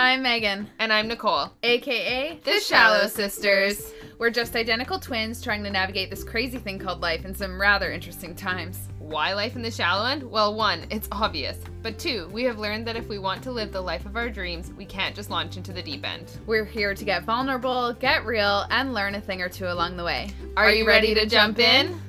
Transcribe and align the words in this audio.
I'm 0.00 0.22
Megan, 0.22 0.70
And 0.78 0.92
I'm 0.92 1.08
Nicole. 1.08 1.50
aka 1.64 2.38
The 2.44 2.60
Shallow 2.60 3.08
Sisters. 3.08 3.92
We're 4.18 4.30
just 4.30 4.54
identical 4.54 5.00
twins 5.00 5.42
trying 5.42 5.64
to 5.64 5.70
navigate 5.70 6.08
this 6.08 6.22
crazy 6.22 6.58
thing 6.58 6.78
called 6.78 7.00
life 7.00 7.24
in 7.24 7.34
some 7.34 7.60
rather 7.60 7.90
interesting 7.90 8.36
times. 8.36 8.88
Why 9.00 9.32
life 9.32 9.56
in 9.56 9.62
the 9.62 9.72
shallow 9.72 10.06
end? 10.06 10.22
Well, 10.22 10.54
one, 10.54 10.86
it's 10.90 11.08
obvious. 11.10 11.58
But 11.82 11.98
two, 11.98 12.28
we 12.28 12.44
have 12.44 12.60
learned 12.60 12.86
that 12.86 12.94
if 12.94 13.08
we 13.08 13.18
want 13.18 13.42
to 13.42 13.50
live 13.50 13.72
the 13.72 13.80
life 13.80 14.06
of 14.06 14.14
our 14.14 14.28
dreams, 14.28 14.70
we 14.78 14.84
can't 14.84 15.16
just 15.16 15.30
launch 15.30 15.56
into 15.56 15.72
the 15.72 15.82
deep 15.82 16.08
end. 16.08 16.30
We're 16.46 16.64
here 16.64 16.94
to 16.94 17.04
get 17.04 17.24
vulnerable, 17.24 17.92
get 17.94 18.24
real, 18.24 18.66
and 18.70 18.94
learn 18.94 19.16
a 19.16 19.20
thing 19.20 19.42
or 19.42 19.48
two 19.48 19.66
along 19.66 19.96
the 19.96 20.04
way. 20.04 20.30
Are, 20.56 20.70
you 20.70 20.86
ready, 20.86 21.12
to 21.14 21.26
jump 21.26 21.58
in? 21.58 22.00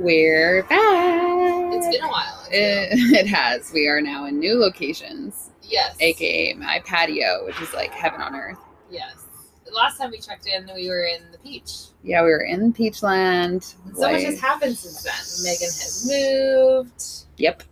We're 0.00 0.62
back. 0.62 1.74
It's 1.74 1.86
been 1.88 2.02
a 2.02 2.08
while. 2.08 2.46
It, 2.50 2.88
it 3.12 3.26
has. 3.26 3.70
We 3.70 3.86
are 3.86 4.00
now 4.00 4.24
in 4.24 4.38
new 4.38 4.58
locations, 4.58 5.50
yes. 5.62 5.94
aka 6.00 6.54
my 6.54 6.80
patio, 6.86 7.44
which 7.44 7.60
is 7.60 7.74
like 7.74 7.90
heaven 7.90 8.22
on 8.22 8.34
earth. 8.34 8.56
Yes. 8.90 9.26
The 9.66 9.72
last 9.72 9.98
time 9.98 10.10
we 10.10 10.18
checked 10.18 10.46
in, 10.46 10.70
we 10.74 10.88
were 10.88 11.04
in 11.04 11.30
the 11.32 11.38
beach. 11.40 11.70
Yeah, 12.02 12.22
we 12.22 12.30
were 12.30 12.40
in 12.40 12.72
Peachland. 12.72 13.74
So 13.94 14.10
much 14.10 14.22
has 14.22 14.40
happened 14.40 14.78
since 14.78 15.02
then. 15.02 15.44
Megan 15.44 15.66
has 15.66 16.08
moved. 16.08 17.04
Yep. 17.36 17.62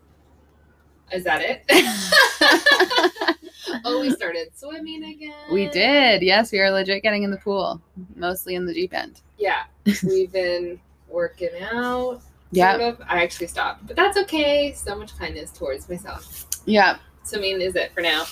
Is 1.10 1.24
that 1.24 1.40
it? 1.40 1.64
oh, 3.86 4.02
we 4.02 4.10
started 4.10 4.48
swimming 4.54 5.02
again. 5.02 5.32
we 5.50 5.66
did. 5.70 6.20
Yes, 6.20 6.52
we 6.52 6.60
are 6.60 6.70
legit 6.70 7.02
getting 7.02 7.22
in 7.22 7.30
the 7.30 7.38
pool, 7.38 7.80
mostly 8.16 8.54
in 8.54 8.66
the 8.66 8.74
deep 8.74 8.92
end. 8.92 9.22
Yeah. 9.38 9.64
We've 10.02 10.30
been 10.30 10.78
working 11.08 11.50
out. 11.72 12.20
Yeah. 12.50 12.78
Sort 12.78 12.82
of. 12.94 13.00
I 13.08 13.22
actually 13.22 13.48
stopped, 13.48 13.86
but 13.86 13.96
that's 13.96 14.16
okay. 14.18 14.72
So 14.72 14.94
much 14.96 15.16
kindness 15.18 15.50
towards 15.50 15.88
myself. 15.88 16.46
Yeah. 16.64 16.98
So, 17.24 17.36
I 17.38 17.40
mean, 17.42 17.60
is 17.60 17.76
it 17.76 17.92
for 17.92 18.00
now. 18.00 18.24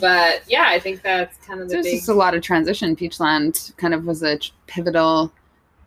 But 0.00 0.42
yeah, 0.48 0.66
I 0.68 0.78
think 0.78 1.02
that's 1.02 1.36
kind 1.38 1.60
of 1.60 1.68
the 1.68 1.74
There's 1.74 1.86
big. 1.86 1.96
just 1.96 2.08
a 2.08 2.14
lot 2.14 2.34
of 2.34 2.42
transition. 2.42 2.94
Peachland 2.94 3.76
kind 3.76 3.92
of 3.92 4.04
was 4.04 4.22
a 4.22 4.38
pivotal, 4.68 5.32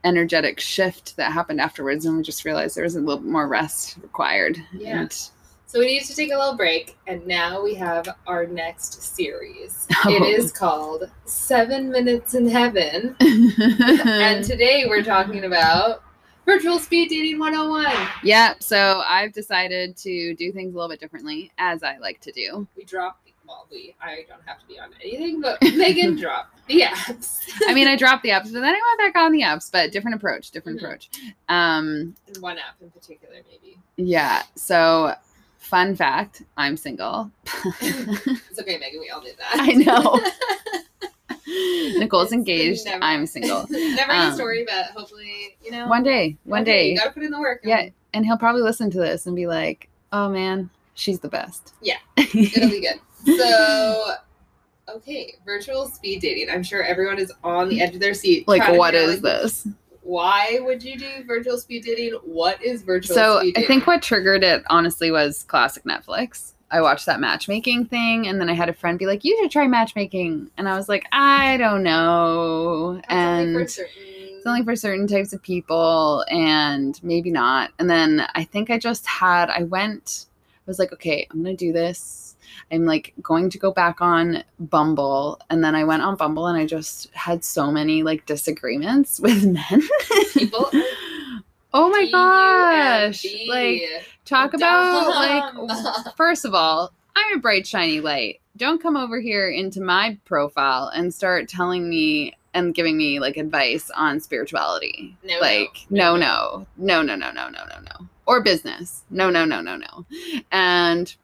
energetic 0.04 0.60
shift 0.60 1.16
that 1.16 1.32
happened 1.32 1.62
afterwards, 1.62 2.06
and 2.06 2.18
we 2.18 2.24
just 2.24 2.44
realized 2.44 2.76
there 2.76 2.84
was 2.84 2.96
a 2.98 3.00
little 3.00 3.22
bit 3.22 3.32
more 3.32 3.48
rest 3.48 3.96
required. 4.02 4.58
Yeah. 4.74 5.02
And- 5.02 5.14
So 5.68 5.80
we 5.80 5.86
needed 5.86 6.08
to 6.08 6.16
take 6.16 6.34
a 6.34 6.38
little 6.38 6.58
break, 6.58 6.98
and 7.08 7.26
now 7.28 7.62
we 7.64 7.76
have 7.76 8.10
our 8.28 8.46
next 8.46 9.02
series. 9.04 9.88
Oh. 10.04 10.12
It 10.12 10.24
is 10.24 10.52
called 10.52 11.10
Seven 11.26 11.90
Minutes 11.92 12.34
in 12.34 12.50
Heaven. 12.50 13.16
and 13.22 14.44
today 14.44 14.86
we're 14.90 15.04
talking 15.04 15.46
about 15.46 16.04
virtual 16.50 16.80
speed 16.80 17.10
dating 17.10 17.38
101. 17.40 17.86
Yeah, 18.24 18.56
so 18.60 19.04
I've 19.08 19.34
decided 19.34 19.96
to 19.98 20.34
do 20.36 20.52
things 20.52 20.74
a 20.74 20.78
little 20.78 20.90
bit 20.90 21.00
differently, 21.00 21.52
as 21.60 21.84
I 21.84 21.98
like 21.98 22.20
to 22.22 22.32
do. 22.32 22.68
We 22.76 22.84
dropped, 22.86 23.30
well, 23.48 23.68
we, 23.72 23.96
I 24.02 24.26
don't 24.28 24.42
have 24.46 24.60
to 24.60 24.66
be 24.68 24.80
on 24.80 24.90
anything, 25.04 25.42
but 25.42 25.62
Megan 25.62 26.16
dropped 26.20 26.66
the 26.68 26.82
apps. 26.82 27.40
I 27.68 27.74
mean, 27.76 27.88
I 27.88 27.96
dropped 27.96 28.24
the 28.24 28.30
apps, 28.30 28.46
but 28.52 28.62
then 28.62 28.66
I 28.76 28.96
went 28.98 29.14
back 29.14 29.22
on 29.22 29.32
the 29.32 29.42
apps, 29.42 29.72
but 29.72 29.92
different 29.92 30.16
approach, 30.16 30.50
different 30.52 30.80
Mhm. 30.80 30.84
approach. 30.86 31.10
Um, 31.50 32.16
And 32.28 32.38
one 32.40 32.58
app 32.58 32.76
in 32.82 32.90
particular, 32.90 33.36
maybe. 33.52 33.78
yeah, 33.98 34.42
so 34.56 35.14
fun 35.60 35.96
fact 35.96 36.42
I'm 36.58 36.78
single. 36.78 37.30
It's 37.82 38.60
okay, 38.60 38.78
Megan, 38.82 39.00
we 39.02 39.10
all 39.12 39.22
did 39.22 39.36
that. 39.38 39.52
I 39.54 39.74
know. 39.74 40.20
Nicole's 42.00 42.26
It's 42.26 42.34
engaged, 42.34 42.86
never- 42.86 43.04
I'm 43.04 43.26
single. 43.26 43.66
Never 43.70 44.12
Um, 44.12 44.32
a 44.32 44.36
story, 44.36 44.66
but 44.66 44.86
hopefully, 44.96 45.58
you 45.64 45.72
know. 45.72 45.88
One 45.88 46.04
day, 46.04 46.38
one 46.44 46.64
day. 46.64 46.92
You 46.92 46.98
gotta 46.98 47.12
put 47.12 47.24
in 47.24 47.32
the 47.32 47.40
work. 47.40 47.62
Yeah, 47.64 47.90
and 48.14 48.26
he'll 48.26 48.38
probably 48.38 48.62
listen 48.62 48.92
to 48.92 49.00
this 49.00 49.26
and 49.26 49.36
be 49.36 49.48
like, 49.48 49.90
oh 50.12 50.30
man, 50.30 50.70
she's 50.94 51.20
the 51.20 51.30
best. 51.30 51.74
Yeah. 51.82 51.98
It'll 52.18 52.70
be 52.70 52.82
good. 52.82 53.00
So, 53.38 54.14
okay, 54.90 55.36
virtual 55.46 55.88
speed 55.88 56.22
dating. 56.22 56.50
I'm 56.50 56.64
sure 56.64 56.84
everyone 56.84 57.20
is 57.20 57.32
on 57.44 57.70
the 57.70 57.82
edge 57.82 57.94
of 57.96 58.00
their 58.00 58.14
seat. 58.14 58.48
like, 58.48 58.78
what 58.78 58.94
is 58.94 59.16
like, 59.16 59.22
this? 59.22 59.68
Why 60.02 60.60
would 60.62 60.82
you 60.82 60.98
do 60.98 61.24
virtual 61.28 61.58
speed 61.58 61.84
dating? 61.84 62.14
What 62.24 62.64
is 62.64 62.82
virtual 62.82 63.16
So 63.16 63.40
I 63.56 63.66
think 63.66 63.86
what 63.86 64.02
triggered 64.02 64.44
it 64.44 64.64
honestly 64.70 65.12
was 65.12 65.44
classic 65.44 65.84
Netflix. 65.84 66.54
I 66.72 66.82
watched 66.82 67.06
that 67.08 67.20
matchmaking 67.20 67.86
thing, 67.86 68.28
and 68.28 68.40
then 68.40 68.50
I 68.50 68.54
had 68.54 68.70
a 68.70 68.74
friend 68.74 69.00
be 69.00 69.06
like, 69.06 69.24
"You 69.24 69.38
should 69.40 69.52
try 69.52 69.68
matchmaking," 69.68 70.52
and 70.58 70.70
I 70.70 70.76
was 70.76 70.88
like, 70.88 71.06
"I 71.12 71.58
don't 71.58 71.84
know," 71.84 72.94
That's 72.96 73.12
only 73.12 73.44
and 73.44 73.54
for 73.54 73.62
it's 73.62 74.46
only 74.46 74.64
for 74.64 74.76
certain 74.76 75.08
types 75.08 75.34
of 75.34 75.42
people, 75.42 76.24
and 76.30 77.00
maybe 77.04 77.32
not. 77.32 77.72
And 77.80 77.90
then 77.90 78.26
I 78.36 78.44
think 78.44 78.70
I 78.70 78.78
just 78.78 79.06
had, 79.06 79.50
I 79.50 79.64
went, 79.64 80.28
I 80.68 80.70
was 80.70 80.80
like, 80.80 80.94
"Okay, 80.94 81.28
I'm 81.32 81.42
gonna 81.44 81.56
do 81.56 81.74
this." 81.74 82.36
I'm 82.72 82.86
like 82.86 83.14
going 83.22 83.50
to 83.52 83.58
go 83.58 83.72
back 83.72 84.02
on 84.02 84.44
Bumble, 84.60 85.40
and 85.50 85.64
then 85.64 85.76
I 85.76 85.84
went 85.84 86.04
on 86.04 86.16
Bumble, 86.16 86.48
and 86.48 86.58
I 86.58 86.66
just 86.66 87.10
had 87.14 87.44
so 87.44 87.72
many 87.72 88.04
like 88.04 88.26
disagreements 88.26 89.20
with 89.24 89.46
men. 89.46 89.82
People 90.34 90.70
oh 91.74 91.90
my 91.90 92.10
gosh! 92.12 93.26
Like 93.48 93.82
talk 94.30 94.54
about 94.54 95.08
like 95.10 96.16
first 96.18 96.46
of 96.46 96.54
all 96.54 96.92
i'm 97.16 97.38
a 97.38 97.42
bright 97.42 97.66
shiny 97.66 98.00
light 98.00 98.40
don't 98.58 98.82
come 98.82 98.96
over 98.96 99.20
here 99.20 99.50
into 99.50 99.82
my 99.82 100.18
profile 100.26 100.90
and 100.94 101.14
start 101.14 101.48
telling 101.50 101.90
me 101.90 102.34
and 102.54 102.74
giving 102.76 102.98
me 102.98 103.20
like 103.20 103.38
advice 103.38 103.90
on 103.96 104.20
spirituality 104.20 105.16
No, 105.24 105.40
like 105.40 105.86
no 105.90 106.16
no 106.16 106.66
no 106.78 107.02
no 107.02 107.16
no 107.16 107.32
no 107.32 107.50
no 107.50 107.66
no 107.66 107.80
no 107.82 108.08
or 108.26 108.42
business 108.42 109.04
no 109.10 109.30
no 109.30 109.46
no 109.46 109.62
no 109.62 109.76
no 109.76 110.06
and 110.52 111.16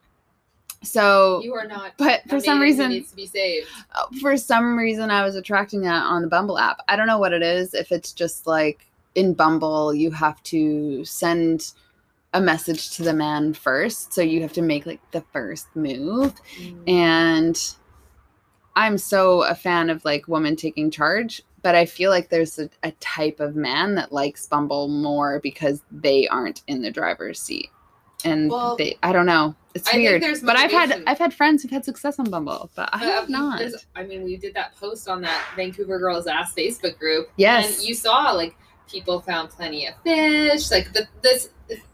so 0.84 1.42
you 1.42 1.54
are 1.54 1.66
not. 1.68 1.94
but 1.98 2.22
for 2.30 2.40
some 2.40 2.60
reason 2.60 2.90
needs 2.90 3.10
to 3.10 3.16
be 3.16 3.26
saved. 3.26 3.68
uh, 3.96 4.06
for 4.22 4.38
some 4.38 4.78
reason 4.78 5.10
I 5.10 5.24
was 5.24 5.36
attracting 5.36 5.82
that 5.82 6.04
on 6.04 6.22
the 6.22 6.28
Bumble 6.28 6.60
app. 6.60 6.80
I 6.88 6.96
don't 6.96 7.08
know 7.08 7.18
what 7.18 7.34
it 7.34 7.42
is. 7.42 7.74
If 7.74 7.92
it's 7.92 8.14
just 8.14 8.46
like 8.46 8.86
in 9.16 9.34
Bumble, 9.34 9.96
you 9.96 10.12
have 10.12 10.42
to 10.44 11.04
send 11.04 11.74
a 12.36 12.42
message 12.42 12.92
to 12.92 13.02
the 13.02 13.14
man 13.14 13.54
first. 13.54 14.14
So 14.14 14.22
you 14.22 14.42
have 14.42 14.54
to 14.54 14.62
make 14.62 14.86
like 14.86 15.00
the 15.12 15.24
first 15.32 15.74
move. 15.74 16.34
And 16.86 17.58
I'm 18.76 18.98
so 18.98 19.44
a 19.44 19.56
fan 19.56 19.90
of 19.90 20.04
like 20.04 20.28
women 20.28 20.58
taking 20.58 20.92
charge. 20.92 21.42
But 21.62 21.74
I 21.74 21.86
feel 21.86 22.12
like 22.12 22.30
there's 22.30 22.60
a, 22.60 22.70
a 22.84 22.92
type 23.00 23.40
of 23.40 23.56
man 23.56 23.96
that 23.96 24.12
likes 24.12 24.46
Bumble 24.46 24.88
more 24.88 25.40
because 25.40 25.82
they 25.90 26.28
aren't 26.28 26.62
in 26.68 26.84
the 26.84 26.92
driver's 26.92 27.42
seat. 27.42 27.70
And 28.24 28.52
Well, 28.52 28.76
they, 28.76 28.98
I 29.02 29.14
don't 29.14 29.26
know. 29.26 29.56
It's 29.74 29.92
I 29.92 29.98
weird. 29.98 30.22
But 30.44 30.58
I've 30.58 30.72
had. 30.72 31.04
I've 31.08 31.18
had 31.18 31.34
friends 31.34 31.62
who've 31.62 31.72
had 31.72 31.84
success 31.84 32.20
on 32.20 32.30
Bumble, 32.30 32.70
but 32.76 32.90
I 32.94 33.00
have 33.00 33.26
um, 33.26 33.32
not. 33.32 33.62
I 33.96 34.04
mean, 34.04 34.24
we 34.24 34.38
did 34.38 34.54
that 34.54 34.76
post 34.76 35.08
on 35.10 35.22
that 35.22 35.44
Vancouver 35.56 36.00
Girls 36.00 36.28
Ask 36.28 36.56
Facebook 36.56 36.98
group. 36.98 37.30
Yes. 37.36 37.80
And 37.80 37.88
you 37.88 37.94
saw 37.94 38.32
like 38.32 38.56
people 38.90 39.22
found 39.22 39.50
plenty 39.50 39.88
of 39.88 39.96
fish. 40.04 40.72
Like 40.72 40.92
the, 40.94 41.08
this. 41.22 41.50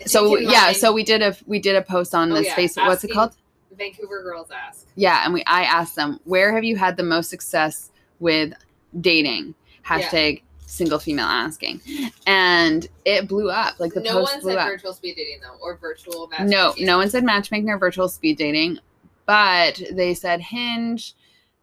so 0.05 0.37
yeah 0.37 0.61
mind, 0.63 0.77
so 0.77 0.91
we 0.91 1.03
did 1.03 1.21
a 1.21 1.35
we 1.45 1.59
did 1.59 1.75
a 1.75 1.81
post 1.81 2.13
on 2.13 2.31
Oh, 2.31 2.35
this 2.35 2.47
yeah, 2.47 2.55
facebook 2.55 2.87
what's 2.87 3.03
it 3.03 3.11
called 3.11 3.31
Vancouver 3.77 4.21
Girls 4.21 4.49
Ask. 4.51 4.85
yeah 4.95 5.21
and 5.23 5.33
we 5.33 5.43
i 5.47 5.63
asked 5.63 5.95
them 5.95 6.19
where 6.25 6.53
have 6.53 6.65
you 6.65 6.75
had 6.75 6.97
the 6.97 7.03
most 7.03 7.29
success 7.29 7.89
with 8.19 8.53
dating 8.99 9.55
Yeah. 9.87 9.99
hashtag 9.99 10.41
single 10.65 10.99
female 10.99 11.25
asking 11.25 11.79
and 12.27 12.87
it 13.05 13.27
blew 13.29 13.49
up 13.49 13.79
like 13.79 13.93
the 13.93 14.01
no 14.01 14.11
post 14.19 14.33
one 14.33 14.41
blew 14.41 14.51
said 14.51 14.59
up 14.59 14.67
virtual 14.67 14.93
speed 14.93 15.15
dating 15.15 15.39
though, 15.41 15.57
or 15.61 15.77
virtual 15.77 16.29
no 16.41 16.73
no 16.79 16.97
one 16.97 17.09
said 17.09 17.23
matchmaking 17.23 17.69
or 17.69 17.77
virtual 17.77 18.09
speed 18.09 18.37
dating 18.37 18.77
but 19.25 19.81
they 19.93 20.13
said 20.13 20.41
hinge 20.41 21.13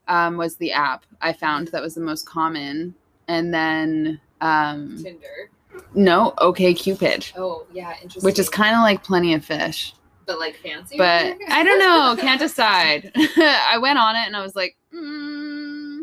um, 0.09 0.39
was 0.39 0.57
the 0.57 0.73
app 0.73 1.05
i 1.21 1.33
found 1.33 1.69
that 1.69 1.83
was 1.83 1.95
the 1.95 2.01
most 2.01 2.27
common 2.27 2.95
and 3.29 3.53
then 3.53 4.19
um 4.41 4.99
Tinder. 5.03 5.51
no 5.95 6.33
OkCupid 6.39 7.33
Oh 7.37 7.67
yeah, 7.73 7.95
interesting. 8.03 8.23
which 8.25 8.39
is 8.39 8.49
kind 8.49 8.75
of 8.75 8.83
like 8.83 9.03
plenty 9.05 9.35
of 9.35 9.45
fish 9.45 9.95
but 10.29 10.39
like 10.39 10.57
fancy. 10.57 10.97
but 10.99 11.37
I 11.49 11.65
don't 11.65 11.79
know. 11.79 12.15
Can't 12.21 12.39
decide. 12.39 13.11
I 13.17 13.79
went 13.81 13.99
on 13.99 14.15
it 14.15 14.27
and 14.27 14.37
I 14.37 14.43
was 14.43 14.55
like, 14.55 14.77
mm. 14.95 16.03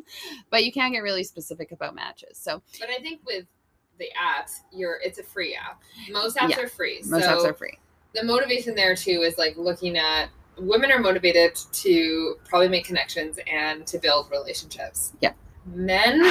but 0.49 0.65
you 0.65 0.71
can't 0.73 0.91
get 0.91 1.03
really 1.03 1.23
specific 1.23 1.71
about 1.71 1.93
matches. 1.95 2.37
So 2.37 2.61
But 2.79 2.89
I 2.89 2.97
think 3.01 3.21
with 3.25 3.45
the 3.99 4.07
apps, 4.19 4.61
you're 4.73 4.97
it's 5.03 5.19
a 5.19 5.23
free 5.23 5.55
app. 5.55 5.81
Most 6.11 6.37
apps 6.37 6.49
Yeah. 6.49 6.61
are 6.61 6.67
free. 6.67 7.01
most 7.05 7.23
so 7.23 7.29
apps 7.37 7.45
are 7.45 7.53
free. 7.53 7.77
the 8.15 8.23
motivation 8.23 8.73
there 8.75 8.95
too 8.95 9.21
is 9.21 9.37
like 9.37 9.55
looking 9.57 9.95
at 9.95 10.29
women 10.57 10.91
are 10.91 10.99
motivated 10.99 11.55
to 11.73 12.37
probably 12.49 12.67
make 12.69 12.85
connections 12.85 13.37
and 13.45 13.85
to 13.85 13.99
build 13.99 14.31
relationships. 14.31 15.13
Yeah. 15.21 15.33
Men 15.73 16.21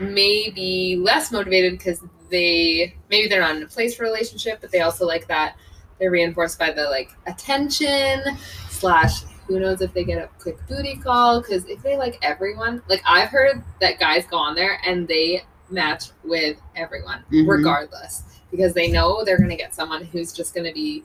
may 0.00 0.50
be 0.50 0.96
less 0.96 1.32
motivated 1.32 1.72
because 1.78 2.00
they 2.30 2.94
maybe 3.10 3.28
they're 3.28 3.40
not 3.40 3.56
in 3.56 3.62
a 3.62 3.66
place 3.66 3.94
for 3.94 4.04
a 4.04 4.06
relationship, 4.06 4.60
but 4.60 4.70
they 4.70 4.80
also 4.80 5.06
like 5.06 5.26
that 5.28 5.56
they're 5.98 6.10
reinforced 6.10 6.58
by 6.58 6.70
the 6.72 6.84
like 6.84 7.10
attention 7.26 8.22
slash 8.68 9.22
who 9.46 9.60
knows 9.60 9.80
if 9.80 9.92
they 9.92 10.04
get 10.04 10.18
a 10.22 10.28
quick 10.40 10.56
booty 10.68 10.96
call 10.96 11.40
because 11.40 11.64
if 11.66 11.82
they 11.82 11.96
like 11.96 12.18
everyone 12.22 12.82
like 12.88 13.00
i've 13.06 13.28
heard 13.28 13.62
that 13.80 14.00
guys 14.00 14.24
go 14.26 14.36
on 14.36 14.54
there 14.56 14.80
and 14.86 15.06
they 15.06 15.42
match 15.70 16.06
with 16.24 16.56
everyone 16.74 17.22
Mhm. 17.30 17.46
regardless 17.48 18.22
because 18.50 18.72
they 18.74 18.90
know 18.90 19.22
they're 19.24 19.36
going 19.38 19.50
to 19.50 19.56
get 19.56 19.74
someone 19.74 20.04
who's 20.06 20.32
just 20.32 20.54
going 20.54 20.66
to 20.66 20.72
be 20.72 21.04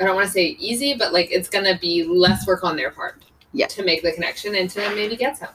I 0.00 0.04
don't 0.04 0.14
want 0.14 0.28
to 0.28 0.32
say 0.32 0.56
easy, 0.58 0.94
but 0.94 1.12
like 1.12 1.28
it's 1.30 1.50
going 1.50 1.66
to 1.66 1.78
be 1.78 2.04
less 2.04 2.46
work 2.46 2.64
on 2.64 2.74
their 2.76 2.90
part. 2.90 3.22
Yeah. 3.52 3.66
To 3.66 3.84
make 3.84 4.02
the 4.02 4.12
connection 4.12 4.54
and 4.54 4.70
to 4.70 4.80
maybe 4.94 5.14
get 5.14 5.36
some. 5.36 5.50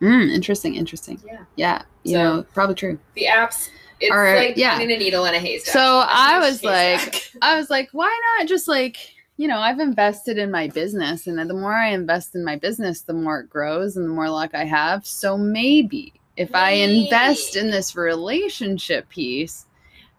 Mm, 0.00 0.32
interesting, 0.32 0.74
interesting. 0.74 1.20
Yeah. 1.26 1.44
Yeah, 1.56 1.82
you 2.04 2.12
So- 2.14 2.22
know, 2.36 2.42
probably 2.54 2.74
true. 2.74 2.98
The 3.14 3.26
apps 3.26 3.70
it's 4.00 4.10
Are- 4.10 4.34
like 4.36 4.56
yeah. 4.56 4.76
finding 4.78 4.96
a 4.96 4.98
needle 4.98 5.24
in 5.26 5.34
a 5.34 5.38
haystack. 5.38 5.72
So 5.74 6.04
I 6.08 6.38
was 6.38 6.64
like. 6.64 7.30
I 7.42 7.56
was 7.58 7.68
like, 7.68 7.90
why 7.92 8.18
not 8.38 8.48
just 8.48 8.66
like, 8.66 8.96
you 9.36 9.46
know, 9.46 9.58
I've 9.58 9.78
invested 9.78 10.38
in 10.38 10.50
my 10.50 10.68
business, 10.68 11.26
and 11.26 11.38
the 11.38 11.54
more 11.54 11.74
I 11.74 11.88
invest 11.88 12.34
in 12.34 12.44
my 12.44 12.56
business, 12.56 13.02
the 13.02 13.12
more 13.12 13.40
it 13.40 13.50
grows 13.50 13.96
and 13.96 14.06
the 14.06 14.12
more 14.12 14.30
luck 14.30 14.50
I 14.54 14.64
have. 14.64 15.06
So 15.06 15.36
maybe 15.36 16.14
if 16.36 16.54
I 16.54 16.70
invest 16.70 17.56
in 17.56 17.70
this 17.70 17.94
relationship 17.94 19.08
piece, 19.10 19.66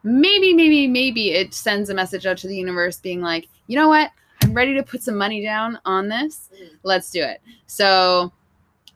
maybe, 0.04 0.54
maybe, 0.54 0.88
maybe 0.88 1.32
it 1.32 1.54
sends 1.54 1.90
a 1.90 1.94
message 1.96 2.26
out 2.28 2.38
to 2.40 2.48
the 2.48 2.56
universe 2.56 2.98
being 2.98 3.22
like, 3.22 3.48
you 3.68 3.76
know 3.76 3.90
what? 3.90 4.12
I'm 4.44 4.54
ready 4.54 4.74
to 4.76 4.84
put 4.84 5.02
some 5.04 5.16
money 5.18 5.44
down 5.44 5.80
on 5.86 6.08
this. 6.08 6.50
Mm. 6.54 6.70
Let's 6.84 7.10
do 7.12 7.22
it. 7.24 7.42
So, 7.68 8.32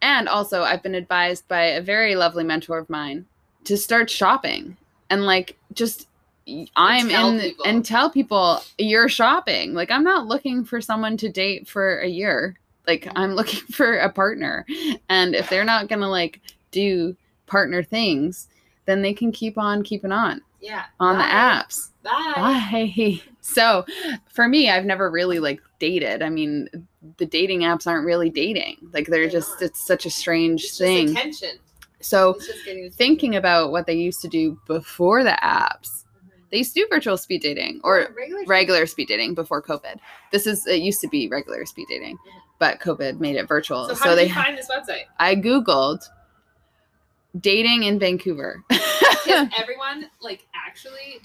and 0.06 0.30
also, 0.30 0.62
I've 0.62 0.84
been 0.84 0.94
advised 0.94 1.48
by 1.48 1.64
a 1.64 1.82
very 1.82 2.16
lovely 2.16 2.44
mentor 2.44 2.78
of 2.78 2.90
mine 2.92 3.26
to 3.64 3.76
start 3.76 4.08
shopping 4.12 4.78
and 5.10 5.26
like 5.26 5.58
just 5.74 6.08
I'm 6.76 7.10
in 7.10 7.40
people. 7.40 7.66
and 7.66 7.84
tell 7.84 8.12
people 8.12 8.62
you're 8.78 9.10
shopping. 9.10 9.74
Like 9.74 9.90
I'm 9.90 10.04
not 10.04 10.28
looking 10.28 10.64
for 10.64 10.80
someone 10.80 11.18
to 11.18 11.30
date 11.30 11.68
for 11.68 12.00
a 12.02 12.08
year. 12.08 12.56
Like 12.86 13.06
Mhm. 13.06 13.14
I'm 13.16 13.34
looking 13.34 13.62
for 13.72 13.98
a 13.98 14.12
partner. 14.12 14.64
And 15.10 15.34
if 15.34 15.50
they're 15.50 15.66
not 15.66 15.88
going 15.90 16.02
to 16.02 16.08
like 16.08 16.40
do 16.70 17.16
partner 17.48 17.82
things, 17.82 18.48
then 18.86 19.02
they 19.02 19.14
can 19.14 19.32
keep 19.32 19.58
on 19.58 19.82
keeping 19.82 20.12
on 20.12 20.42
yeah. 20.66 20.86
on 21.00 21.18
the 21.18 21.24
apps. 21.24 21.90
Bye. 22.04 22.34
Bye. 22.36 23.22
So 23.48 23.86
for 24.34 24.48
me, 24.48 24.72
I've 24.72 24.86
never 24.86 25.12
really 25.12 25.38
like 25.38 25.62
dated. 25.78 26.24
I 26.24 26.30
mean, 26.30 26.68
the 27.18 27.28
dating 27.28 27.60
apps 27.62 27.86
aren't 27.86 28.04
really 28.04 28.32
dating. 28.32 28.78
Like 28.92 29.06
they're 29.06 29.22
They're 29.22 29.30
just 29.30 29.52
not. 29.52 29.62
it's 29.62 29.86
such 29.86 30.08
a 30.08 30.10
strange 30.10 30.64
It's 30.64 30.78
thing. 30.80 31.12
attention. 31.12 31.52
So 32.02 32.40
thinking 32.94 33.36
about 33.36 33.70
what 33.72 33.86
they 33.86 33.94
used 33.94 34.20
to 34.22 34.28
do 34.28 34.60
before 34.66 35.24
the 35.24 35.38
apps, 35.44 36.06
Mhm. 36.26 36.50
they 36.50 36.58
used 36.58 36.74
to 36.74 36.80
do 36.82 36.88
virtual 36.90 37.18
speed 37.18 37.44
dating 37.44 37.82
or 37.84 38.08
regular 38.18 38.44
regular 38.48 38.86
speed 38.88 39.10
dating 39.10 39.36
before 39.36 39.62
COVID. 39.62 40.00
This 40.32 40.48
is 40.48 40.66
it 40.66 40.82
used 40.82 41.02
to 41.02 41.08
be 41.08 41.28
regular 41.28 41.68
speed 41.68 41.86
dating, 41.88 42.18
but 42.58 42.80
COVID 42.80 43.20
made 43.20 43.36
it 43.36 43.48
virtual. 43.48 43.88
So 43.90 43.94
So, 43.94 44.04
how 44.06 44.10
did 44.16 44.18
they 44.18 44.28
you 44.30 44.34
find 44.34 44.58
this 44.58 44.70
website? 44.72 45.04
I 45.20 45.36
googled 45.36 46.04
dating 47.40 47.84
in 47.84 48.00
Vancouver. 48.00 48.64
Because 48.70 48.82
everyone, 49.28 49.44
like, 49.46 49.54
actually, 49.56 49.75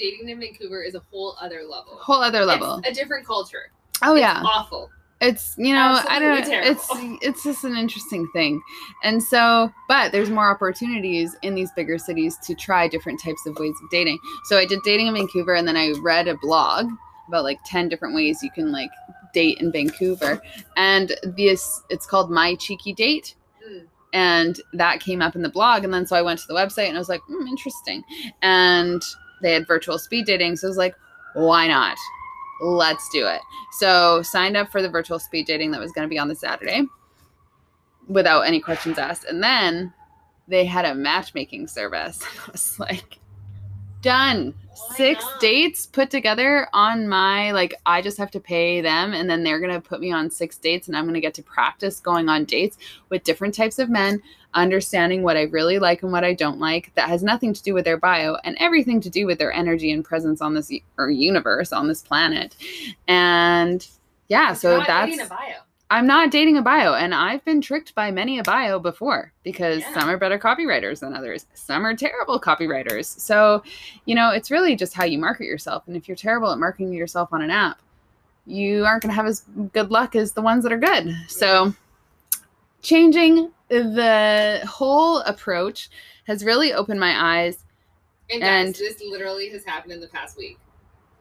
dating 0.00 0.28
in 0.28 0.40
Vancouver 0.40 0.82
is 0.82 0.94
a 0.96 1.02
whole 1.10 1.36
other 1.40 1.62
level. 1.62 1.96
Whole 2.00 2.22
other 2.22 2.44
level. 2.44 2.80
It's 2.84 2.98
a 2.98 3.02
different 3.02 3.26
culture. 3.26 3.70
oh 4.02 4.14
It's 4.14 4.20
yeah. 4.22 4.42
awful. 4.44 4.90
it's 5.20 5.54
you 5.58 5.74
know 5.74 6.00
i 6.08 6.18
don't 6.18 6.42
terrible. 6.46 6.70
it's 6.70 6.88
it's 7.26 7.42
just 7.44 7.62
an 7.64 7.76
interesting 7.76 8.26
thing 8.32 8.58
and 9.04 9.22
so 9.22 9.70
but 9.86 10.12
there's 10.12 10.30
more 10.30 10.50
opportunities 10.50 11.36
in 11.42 11.54
these 11.54 11.70
bigger 11.76 11.98
cities 11.98 12.38
to 12.46 12.54
try 12.54 12.88
different 12.88 13.20
types 13.22 13.44
of 13.46 13.54
ways 13.58 13.74
of 13.82 13.90
dating 13.90 14.18
so 14.44 14.56
i 14.56 14.64
did 14.64 14.78
dating 14.82 15.08
in 15.08 15.12
vancouver 15.14 15.54
and 15.54 15.68
then 15.68 15.76
i 15.76 15.92
read 16.00 16.26
a 16.26 16.36
blog 16.38 16.86
about 17.28 17.44
like 17.44 17.58
10 17.66 17.90
different 17.90 18.14
ways 18.14 18.42
you 18.42 18.50
can 18.52 18.72
like 18.72 18.90
date 19.34 19.58
in 19.60 19.70
vancouver 19.70 20.40
and 20.78 21.12
this 21.22 21.82
it's 21.90 22.06
called 22.06 22.30
my 22.30 22.54
cheeky 22.54 22.94
date 22.94 23.34
Mm. 23.70 23.84
and 24.14 24.60
that 24.72 25.00
came 25.00 25.20
up 25.20 25.36
in 25.36 25.42
the 25.42 25.50
blog 25.50 25.84
and 25.84 25.92
then 25.92 26.06
so 26.06 26.16
i 26.16 26.22
went 26.22 26.38
to 26.40 26.46
the 26.48 26.54
website 26.54 26.88
and 26.88 26.96
i 26.96 26.98
was 26.98 27.10
like 27.10 27.20
hmm, 27.28 27.46
interesting 27.46 28.02
and 28.40 29.02
they 29.42 29.52
had 29.52 29.66
virtual 29.66 29.98
speed 29.98 30.26
dating 30.26 30.56
so 30.56 30.66
i 30.66 30.68
was 30.68 30.76
like 30.76 30.94
why 31.34 31.68
not? 31.68 31.96
Let's 32.60 33.08
do 33.08 33.26
it. 33.26 33.40
So 33.72 34.22
signed 34.22 34.56
up 34.56 34.70
for 34.70 34.82
the 34.82 34.88
virtual 34.88 35.18
speed 35.18 35.46
dating 35.46 35.70
that 35.70 35.80
was 35.80 35.92
going 35.92 36.06
to 36.06 36.10
be 36.10 36.18
on 36.18 36.28
the 36.28 36.34
saturday 36.34 36.82
without 38.08 38.42
any 38.42 38.60
questions 38.60 38.98
asked 38.98 39.24
and 39.24 39.42
then 39.42 39.92
they 40.48 40.64
had 40.64 40.84
a 40.84 40.94
matchmaking 40.94 41.68
service. 41.68 42.22
I 42.48 42.50
was 42.50 42.78
like 42.78 43.18
done. 44.02 44.54
Why 44.74 44.96
six 44.96 45.24
not? 45.24 45.40
dates 45.40 45.86
put 45.86 46.10
together 46.10 46.66
on 46.72 47.06
my 47.06 47.52
like 47.52 47.74
i 47.84 48.00
just 48.00 48.16
have 48.16 48.30
to 48.30 48.40
pay 48.40 48.80
them 48.80 49.12
and 49.12 49.28
then 49.28 49.44
they're 49.44 49.60
going 49.60 49.72
to 49.72 49.80
put 49.80 50.00
me 50.00 50.10
on 50.10 50.30
six 50.30 50.56
dates 50.56 50.88
and 50.88 50.96
i'm 50.96 51.04
going 51.04 51.12
to 51.12 51.20
get 51.20 51.34
to 51.34 51.42
practice 51.42 52.00
going 52.00 52.30
on 52.30 52.46
dates 52.46 52.78
with 53.10 53.22
different 53.22 53.54
types 53.54 53.78
of 53.78 53.90
men 53.90 54.22
understanding 54.54 55.22
what 55.22 55.36
i 55.36 55.42
really 55.42 55.78
like 55.78 56.02
and 56.02 56.12
what 56.12 56.24
i 56.24 56.34
don't 56.34 56.58
like 56.58 56.92
that 56.94 57.08
has 57.08 57.22
nothing 57.22 57.52
to 57.52 57.62
do 57.62 57.72
with 57.74 57.84
their 57.84 57.96
bio 57.96 58.36
and 58.44 58.56
everything 58.58 59.00
to 59.00 59.08
do 59.10 59.26
with 59.26 59.38
their 59.38 59.52
energy 59.52 59.92
and 59.92 60.04
presence 60.04 60.40
on 60.40 60.54
this 60.54 60.72
or 60.98 61.10
universe 61.10 61.72
on 61.72 61.86
this 61.86 62.02
planet 62.02 62.56
and 63.08 63.88
yeah 64.28 64.52
so 64.52 64.78
not 64.78 64.86
that's 64.86 65.10
dating 65.10 65.26
a 65.26 65.28
bio. 65.28 65.54
I'm 65.92 66.06
not 66.06 66.30
dating 66.30 66.56
a 66.56 66.62
bio, 66.62 66.94
and 66.94 67.12
I've 67.12 67.44
been 67.44 67.60
tricked 67.60 67.96
by 67.96 68.12
many 68.12 68.38
a 68.38 68.44
bio 68.44 68.78
before 68.78 69.32
because 69.42 69.80
Yeah. 69.80 69.94
some 69.94 70.08
are 70.08 70.16
better 70.16 70.38
copywriters 70.38 71.00
than 71.00 71.16
others. 71.16 71.46
Some 71.54 71.84
are 71.84 71.96
terrible 71.96 72.38
copywriters. 72.40 73.06
So, 73.18 73.64
you 74.04 74.14
know, 74.14 74.30
it's 74.30 74.52
really 74.52 74.76
just 74.76 74.94
how 74.94 75.02
you 75.02 75.18
market 75.18 75.46
yourself. 75.46 75.82
And 75.88 75.96
if 75.96 76.06
you're 76.06 76.16
terrible 76.16 76.52
at 76.52 76.58
marketing 76.58 76.92
yourself 76.92 77.30
on 77.32 77.42
an 77.42 77.50
app, 77.50 77.80
you 78.46 78.84
aren't 78.84 79.02
going 79.02 79.10
to 79.10 79.16
have 79.16 79.26
as 79.26 79.40
good 79.72 79.90
luck 79.90 80.14
as 80.14 80.30
the 80.30 80.42
ones 80.42 80.62
that 80.62 80.72
are 80.72 80.78
good. 80.78 81.12
So, 81.26 81.74
changing 82.82 83.50
the 83.68 84.60
whole 84.68 85.18
approach 85.20 85.88
has 86.26 86.44
really 86.44 86.72
opened 86.72 86.98
my 87.00 87.14
eyes 87.40 87.64
And 88.30 88.40
guys, 88.42 88.66
and- 88.66 88.74
this 88.74 89.00
literally 89.08 89.48
has 89.50 89.64
happened 89.64 89.92
in 89.92 90.00
the 90.00 90.08
past 90.08 90.36
week. 90.36 90.58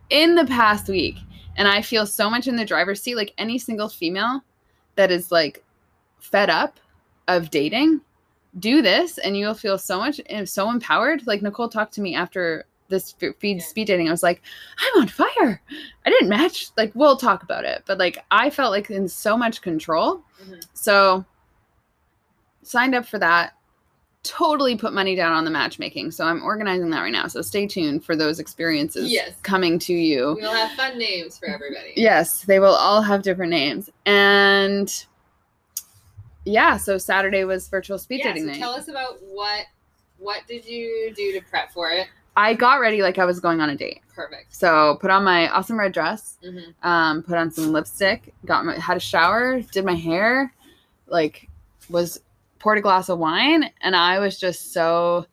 in 0.09 0.35
the 0.35 0.45
past 0.45 0.87
week 0.87 1.17
and 1.57 1.67
i 1.67 1.81
feel 1.81 2.05
so 2.07 2.29
much 2.29 2.47
in 2.47 2.55
the 2.55 2.65
driver's 2.65 3.01
seat 3.01 3.15
like 3.15 3.33
any 3.37 3.57
single 3.59 3.87
female 3.89 4.41
that 4.95 5.11
is 5.11 5.31
like 5.31 5.63
fed 6.19 6.49
up 6.49 6.79
of 7.27 7.49
dating 7.51 8.01
do 8.59 8.81
this 8.81 9.19
and 9.19 9.37
you'll 9.37 9.53
feel 9.53 9.77
so 9.77 9.99
much 9.99 10.19
eh, 10.27 10.43
so 10.45 10.69
empowered 10.71 11.25
like 11.27 11.41
nicole 11.43 11.69
talked 11.69 11.93
to 11.93 12.01
me 12.01 12.15
after 12.15 12.65
this 12.87 13.11
feed 13.39 13.57
Yeah. 13.57 13.63
speed 13.63 13.85
dating 13.85 14.07
i 14.07 14.11
was 14.11 14.23
like 14.23 14.41
i'm 14.79 15.01
on 15.03 15.07
fire 15.07 15.61
i 16.05 16.09
didn't 16.09 16.29
match 16.29 16.71
like 16.75 16.91
we'll 16.95 17.17
talk 17.17 17.43
about 17.43 17.63
it 17.65 17.83
but 17.85 17.99
like 17.99 18.17
i 18.31 18.49
felt 18.49 18.71
like 18.71 18.89
in 18.89 19.07
so 19.07 19.37
much 19.37 19.61
control 19.61 20.23
Mhm. 20.43 20.63
so 20.73 21.23
signed 22.69 22.93
up 22.93 23.05
for 23.05 23.17
that 23.17 23.53
totally 24.21 24.75
put 24.75 24.93
money 24.93 25.15
down 25.15 25.31
on 25.31 25.43
the 25.45 25.49
matchmaking 25.49 26.11
so 26.11 26.25
i'm 26.25 26.43
organizing 26.43 26.89
that 26.89 26.99
right 27.01 27.11
now 27.13 27.25
so 27.25 27.41
stay 27.41 27.65
tuned 27.65 28.03
for 28.03 28.15
those 28.15 28.37
experiences 28.39 29.11
Yes. 29.11 29.33
coming 29.43 29.79
to 29.79 29.93
you 29.93 30.37
We'll 30.39 30.53
have 30.53 30.71
fun 30.73 30.99
names 30.99 31.37
for 31.37 31.47
everybody. 31.47 31.93
Yes, 31.95 32.41
they 32.43 32.59
will 32.59 32.75
all 32.75 33.01
have 33.01 33.21
different 33.23 33.49
names. 33.49 33.89
And 34.05 34.93
yeah, 36.45 36.77
so 36.77 36.97
Saturday 36.97 37.43
was 37.43 37.67
virtual 37.67 37.97
speed 37.97 38.19
Yeah, 38.19 38.27
dating 38.33 38.43
so 38.43 38.47
night. 38.49 38.57
tell 38.59 38.71
us 38.73 38.87
about 38.87 39.17
what 39.21 39.65
what 40.17 40.41
did 40.47 40.65
you 40.65 41.13
do 41.15 41.31
to 41.33 41.41
prep 41.45 41.71
for 41.71 41.89
it? 41.89 42.07
I 42.35 42.53
got 42.53 42.75
ready 42.81 43.01
like 43.01 43.17
I 43.17 43.25
was 43.25 43.39
going 43.39 43.61
on 43.61 43.69
a 43.69 43.75
date. 43.75 44.01
Perfect. 44.13 44.53
So 44.53 44.97
put 45.01 45.11
on 45.11 45.23
my 45.23 45.49
awesome 45.49 45.79
red 45.79 45.91
dress, 45.93 46.37
hmm 46.43 46.59
um, 46.83 47.23
put 47.23 47.37
on 47.37 47.51
some 47.51 47.71
lipstick, 47.71 48.33
got 48.45 48.65
my 48.65 48.77
had 48.77 48.97
a 48.97 48.99
shower, 48.99 49.61
did 49.61 49.85
my 49.85 49.95
hair, 49.95 50.53
like 51.07 51.49
was 51.89 52.21
poured 52.59 52.77
a 52.77 52.81
glass 52.81 53.09
of 53.09 53.19
wine, 53.19 53.71
and 53.81 53.95
I 53.95 54.19
was 54.19 54.39
just 54.39 54.73
so 54.73 55.25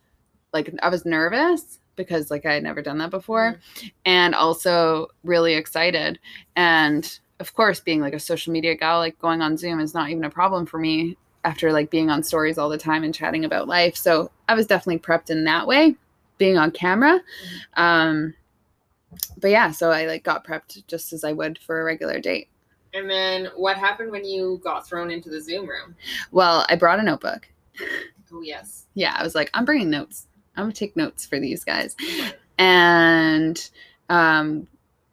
like 0.52 0.72
I 0.82 0.88
was 0.88 1.04
nervous 1.04 1.78
because 1.96 2.30
like 2.30 2.46
I 2.46 2.54
had 2.54 2.62
never 2.62 2.82
done 2.82 2.98
that 2.98 3.10
before, 3.10 3.60
and 4.04 4.34
also 4.34 5.08
really 5.24 5.54
excited. 5.54 6.18
And 6.54 7.18
of 7.40 7.54
course, 7.54 7.80
being 7.80 8.00
like 8.00 8.14
a 8.14 8.20
social 8.20 8.52
media 8.52 8.74
gal, 8.74 8.98
like 8.98 9.18
going 9.18 9.42
on 9.42 9.56
Zoom 9.56 9.80
is 9.80 9.94
not 9.94 10.10
even 10.10 10.24
a 10.24 10.30
problem 10.30 10.66
for 10.66 10.78
me 10.78 11.16
after 11.44 11.72
like 11.72 11.90
being 11.90 12.10
on 12.10 12.22
stories 12.22 12.58
all 12.58 12.68
the 12.68 12.78
time 12.78 13.04
and 13.04 13.14
chatting 13.14 13.44
about 13.44 13.68
life. 13.68 13.96
So 13.96 14.30
I 14.48 14.54
was 14.54 14.66
definitely 14.66 14.98
prepped 14.98 15.30
in 15.30 15.44
that 15.44 15.66
way, 15.66 15.94
being 16.38 16.58
on 16.58 16.70
camera. 16.70 17.20
Um, 17.74 18.34
but 19.40 19.50
yeah, 19.50 19.70
so 19.70 19.90
I 19.90 20.06
like 20.06 20.24
got 20.24 20.46
prepped 20.46 20.86
just 20.86 21.12
as 21.12 21.24
I 21.24 21.32
would 21.32 21.58
for 21.58 21.80
a 21.80 21.84
regular 21.84 22.20
date. 22.20 22.48
And 22.96 23.10
then 23.10 23.48
what 23.56 23.76
happened 23.76 24.10
when 24.10 24.24
you 24.24 24.60
got 24.64 24.88
thrown 24.88 25.10
into 25.10 25.28
the 25.28 25.40
Zoom 25.40 25.68
room? 25.68 25.94
Well, 26.32 26.64
I 26.70 26.76
brought 26.76 26.98
a 26.98 27.02
notebook. 27.02 27.46
Oh 28.32 28.40
yes. 28.40 28.86
Yeah, 28.94 29.14
I 29.18 29.22
was 29.22 29.34
like, 29.34 29.50
I'm 29.54 29.64
bringing 29.66 29.90
notes. 29.90 30.26
I'm 30.56 30.64
gonna 30.64 30.72
take 30.72 30.96
notes 30.96 31.26
for 31.26 31.38
these 31.38 31.62
guys. 31.62 31.94
and 32.58 33.68
um, 34.08 34.66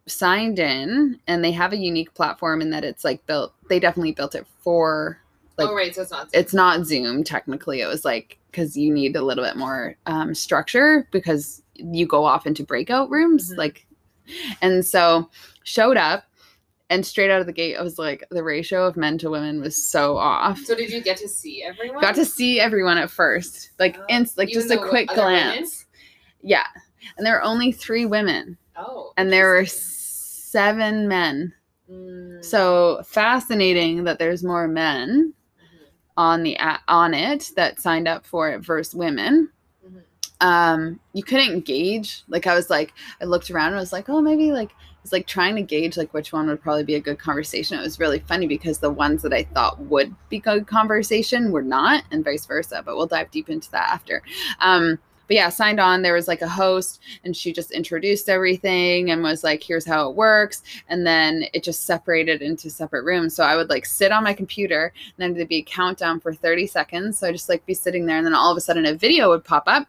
signed 0.08 0.60
in 0.60 1.20
and 1.28 1.44
they 1.44 1.52
have 1.52 1.74
a 1.74 1.78
unique 1.78 2.14
platform 2.14 2.62
in 2.62 2.70
that 2.70 2.84
it's 2.84 3.04
like 3.04 3.26
built 3.26 3.54
they 3.70 3.80
definitely 3.80 4.12
built 4.12 4.36
it 4.36 4.46
for 4.60 5.18
like 5.58 5.70
oh 5.70 5.74
right, 5.76 5.96
so 5.96 6.02
it's 6.02 6.12
not. 6.12 6.30
Zoom. 6.32 6.40
it's 6.42 6.54
not 6.54 6.86
zoom 6.86 7.24
technically 7.24 7.80
it 7.82 7.88
was 7.88 8.04
like 8.06 8.38
because 8.52 8.76
you 8.78 8.94
need 8.94 9.16
a 9.16 9.22
little 9.22 9.44
bit 9.44 9.56
more 9.56 9.96
um, 10.06 10.36
structure 10.36 11.08
because 11.12 11.62
you 11.76 12.06
go 12.06 12.24
off 12.26 12.46
into 12.46 12.64
breakout 12.64 13.10
rooms 13.10 13.52
Mhm. 13.54 13.58
like 13.58 13.86
and 14.62 14.86
so 14.86 15.30
showed 15.64 15.98
up 15.98 16.26
and 16.94 17.06
straight 17.06 17.30
out 17.32 17.42
of 17.42 17.48
the 17.48 17.54
gate 17.54 17.76
i 17.76 17.82
was 17.82 17.98
like 17.98 18.24
the 18.32 18.44
ratio 18.44 18.86
of 18.86 18.96
men 18.98 19.18
to 19.18 19.30
women 19.30 19.60
was 19.62 19.76
so 19.90 20.18
off 20.18 20.60
So 20.60 20.76
did 20.76 20.92
you 20.92 21.02
get 21.02 21.18
to 21.18 21.28
see 21.28 21.64
everyone? 21.64 22.02
got 22.02 22.16
to 22.16 22.26
see 22.26 22.60
everyone 22.60 22.98
at 22.98 23.10
first 23.10 23.72
like 23.80 23.98
Oh, 24.00 24.06
like 24.38 24.50
even 24.50 24.62
just 24.62 24.72
a 24.72 24.78
quick 24.78 25.10
other 25.12 25.26
women? 25.26 25.52
glance 25.54 25.86
yeah 26.42 26.66
and 27.18 27.26
there 27.26 27.34
were 27.34 27.44
only 27.44 27.72
three 27.74 28.06
women, 28.06 28.58
Oh. 28.78 29.12
and 29.18 29.32
there 29.32 29.50
were 29.50 29.66
seven 29.66 31.08
men. 31.08 31.54
Mm, 31.92 32.44
So 32.44 33.02
fascinating 33.06 34.06
that 34.06 34.20
there's 34.20 34.42
more 34.44 34.68
men 34.70 35.34
mhm, 35.62 35.88
on 36.16 36.44
the 36.44 36.58
on 36.88 37.14
it 37.14 37.52
that 37.58 37.80
signed 37.82 38.08
up 38.08 38.26
for 38.26 38.50
it 38.52 38.60
versus 38.62 38.96
women. 38.96 39.50
mhm. 39.86 40.02
Um, 40.40 41.00
you 41.12 41.24
couldn't 41.24 41.66
gauge. 41.66 42.24
Like 42.30 42.48
I 42.48 42.56
was 42.56 42.70
like, 42.70 42.94
I 43.22 43.26
looked 43.26 43.52
around 43.52 43.68
and 43.68 43.76
I 43.76 43.80
was 43.80 43.94
like, 43.94 44.08
oh, 44.10 44.22
maybe 44.22 44.54
like 44.54 44.72
it's 45.04 45.12
like 45.12 45.28
trying 45.28 45.56
to 45.56 45.62
gauge 45.62 45.98
like 45.98 46.14
which 46.14 46.32
one 46.32 46.48
would 46.48 46.62
probably 46.62 46.84
be 46.84 46.96
a 46.96 47.00
good 47.00 47.20
conversation. 47.20 47.78
It 47.78 47.84
was 47.84 48.00
really 48.00 48.20
funny 48.20 48.48
because 48.48 48.80
the 48.80 48.90
ones 48.90 49.22
that 49.24 49.34
I 49.34 49.44
thought 49.44 49.80
would 49.82 50.16
be 50.30 50.40
good 50.40 50.66
conversation 50.66 51.52
were 51.52 51.62
not, 51.62 52.06
and 52.12 52.24
vice 52.24 52.46
versa. 52.46 52.82
But 52.86 52.96
we'll 52.96 53.08
dive 53.08 53.30
deep 53.32 53.50
into 53.50 53.70
that 53.72 53.90
after. 53.90 54.24
Um, 54.60 54.98
but 55.28 55.36
yeah, 55.36 55.50
signed 55.50 55.80
on. 55.80 56.02
There 56.02 56.14
was 56.14 56.28
like 56.28 56.42
a 56.42 56.48
host, 56.48 57.02
and 57.24 57.36
she 57.36 57.52
just 57.52 57.72
introduced 57.72 58.30
everything 58.30 59.12
and 59.12 59.24
was 59.24 59.44
like, 59.44 59.62
"Here's 59.62 59.86
how 59.86 60.10
it 60.10 60.16
works." 60.16 60.64
And 60.88 61.06
then 61.06 61.46
it 61.54 61.64
just 61.64 61.86
separated 61.86 62.42
into 62.42 62.70
separate 62.70 63.04
rooms. 63.04 63.36
So 63.36 63.44
I 63.44 63.56
would 63.56 63.70
like 63.70 63.86
sit 63.86 64.12
on 64.12 64.24
my 64.24 64.34
computer, 64.34 64.94
and 64.96 65.14
then 65.18 65.34
there'd 65.34 65.50
be 65.50 65.58
a 65.58 65.64
countdown 65.64 66.20
for 66.20 66.34
30 66.34 66.68
seconds. 66.68 67.20
So 67.20 67.28
I 67.28 67.32
just 67.32 67.50
like 67.50 67.66
be 67.66 67.74
sitting 67.74 68.06
there, 68.06 68.18
and 68.18 68.26
then 68.26 68.36
all 68.36 68.52
of 68.52 68.58
a 68.58 68.62
sudden 68.62 68.86
a 68.86 68.94
video 68.94 69.30
would 69.30 69.44
pop 69.44 69.64
up, 69.68 69.88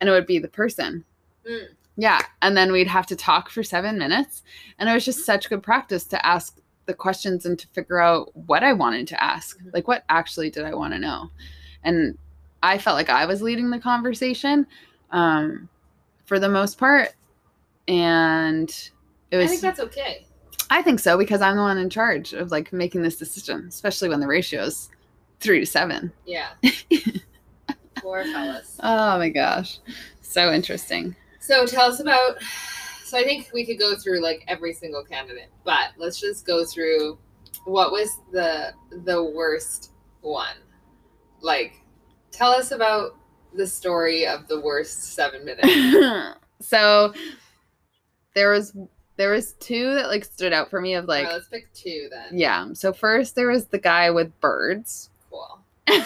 and 0.00 0.08
it 0.08 0.12
would 0.12 0.26
be 0.26 0.38
the 0.38 0.48
person. 0.48 1.04
Mm. 1.48 1.68
Yeah, 1.96 2.20
and 2.40 2.56
then 2.56 2.72
we'd 2.72 2.86
have 2.86 3.06
to 3.06 3.16
talk 3.16 3.50
for 3.50 3.62
seven 3.62 3.98
minutes, 3.98 4.42
and 4.78 4.88
it 4.88 4.94
was 4.94 5.04
just 5.04 5.26
such 5.26 5.50
good 5.50 5.62
practice 5.62 6.04
to 6.04 6.26
ask 6.26 6.58
the 6.86 6.94
questions 6.94 7.44
and 7.44 7.58
to 7.58 7.66
figure 7.68 8.00
out 8.00 8.34
what 8.34 8.64
I 8.64 8.72
wanted 8.72 9.06
to 9.08 9.22
ask. 9.22 9.60
Mhm. 9.60 9.74
Like, 9.74 9.86
what 9.86 10.04
actually 10.08 10.50
did 10.50 10.64
I 10.64 10.74
want 10.74 10.94
to 10.94 10.98
know? 10.98 11.30
And 11.84 12.16
I 12.62 12.78
felt 12.78 12.96
like 12.96 13.10
I 13.10 13.26
was 13.26 13.42
leading 13.42 13.70
the 13.70 13.78
conversation 13.78 14.66
um, 15.10 15.68
for 16.26 16.38
the 16.38 16.48
most 16.48 16.78
part. 16.78 17.10
And 17.88 18.70
it 19.30 19.36
was. 19.36 19.46
I 19.46 19.48
think 19.48 19.60
that's 19.62 19.80
okay. 19.80 20.26
I 20.70 20.82
think 20.82 21.00
so 21.00 21.18
because 21.18 21.42
I'm 21.42 21.56
the 21.56 21.62
one 21.62 21.78
in 21.78 21.90
charge 21.90 22.32
of 22.32 22.50
like 22.52 22.72
making 22.72 23.02
this 23.02 23.16
decision, 23.16 23.66
especially 23.68 24.08
when 24.08 24.20
the 24.20 24.28
ratio 24.28 24.62
is 24.62 24.88
three 25.40 25.58
to 25.60 25.66
seven. 25.66 26.12
Yeah. 26.26 26.50
Poor 27.96 28.24
fellas. 28.24 28.76
Oh 28.82 29.18
my 29.18 29.28
gosh. 29.30 29.78
So 30.22 30.52
interesting. 30.52 31.16
So 31.40 31.66
tell 31.66 31.90
us 31.90 32.00
about. 32.00 32.42
So 33.04 33.18
I 33.18 33.24
think 33.24 33.50
we 33.52 33.66
could 33.66 33.78
go 33.78 33.96
through 33.96 34.20
like 34.20 34.44
every 34.46 34.72
single 34.72 35.04
candidate, 35.04 35.48
but 35.64 35.88
let's 35.98 36.20
just 36.20 36.46
go 36.46 36.64
through 36.64 37.18
what 37.64 37.90
was 37.90 38.08
the 38.32 38.72
the 39.04 39.24
worst 39.24 39.92
one. 40.20 40.56
Like, 41.40 41.80
tell 42.30 42.52
us 42.52 42.70
about 42.70 43.16
the 43.54 43.66
story 43.66 44.26
of 44.26 44.46
the 44.46 44.60
worst 44.60 45.14
seven 45.14 45.44
minutes. 45.44 46.38
so 46.60 47.12
there 48.34 48.50
was 48.50 48.76
there 49.16 49.32
was 49.32 49.54
two 49.54 49.94
that 49.94 50.08
like 50.08 50.24
stood 50.24 50.52
out 50.52 50.70
for 50.70 50.80
me 50.80 50.94
of 50.94 51.06
like 51.06 51.26
Alright, 51.26 51.34
let's 51.34 51.48
pick 51.48 51.72
two 51.72 52.08
then. 52.10 52.38
yeah. 52.38 52.68
So 52.74 52.92
first 52.92 53.34
there 53.34 53.48
was 53.48 53.66
the 53.66 53.78
guy 53.78 54.10
with 54.10 54.38
birds. 54.40 55.10
Cool. 55.30 55.60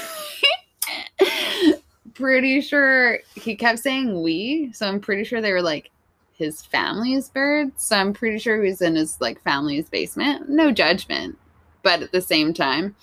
pretty 2.15 2.61
sure 2.61 3.19
he 3.35 3.57
kept 3.57 3.81
saying 3.81 4.23
we, 4.23 4.73
so 4.73 4.87
I'm 4.87 5.01
pretty 5.01 5.25
sure 5.25 5.41
they 5.41 5.53
were 5.53 5.63
like 5.63 5.91
his 6.33 6.63
family's 6.63 7.29
birds. 7.29 7.85
So 7.85 7.97
I'm 7.97 8.13
pretty 8.13 8.39
sure 8.39 8.63
he 8.63 8.69
was 8.69 8.83
in 8.83 8.97
his 8.97 9.21
like 9.21 9.43
family's 9.43 9.89
basement. 9.89 10.49
No 10.49 10.73
judgment. 10.73 11.39
But 11.83 12.03
at 12.03 12.13
the 12.13 12.23
same 12.23 12.55
time, 12.55 12.97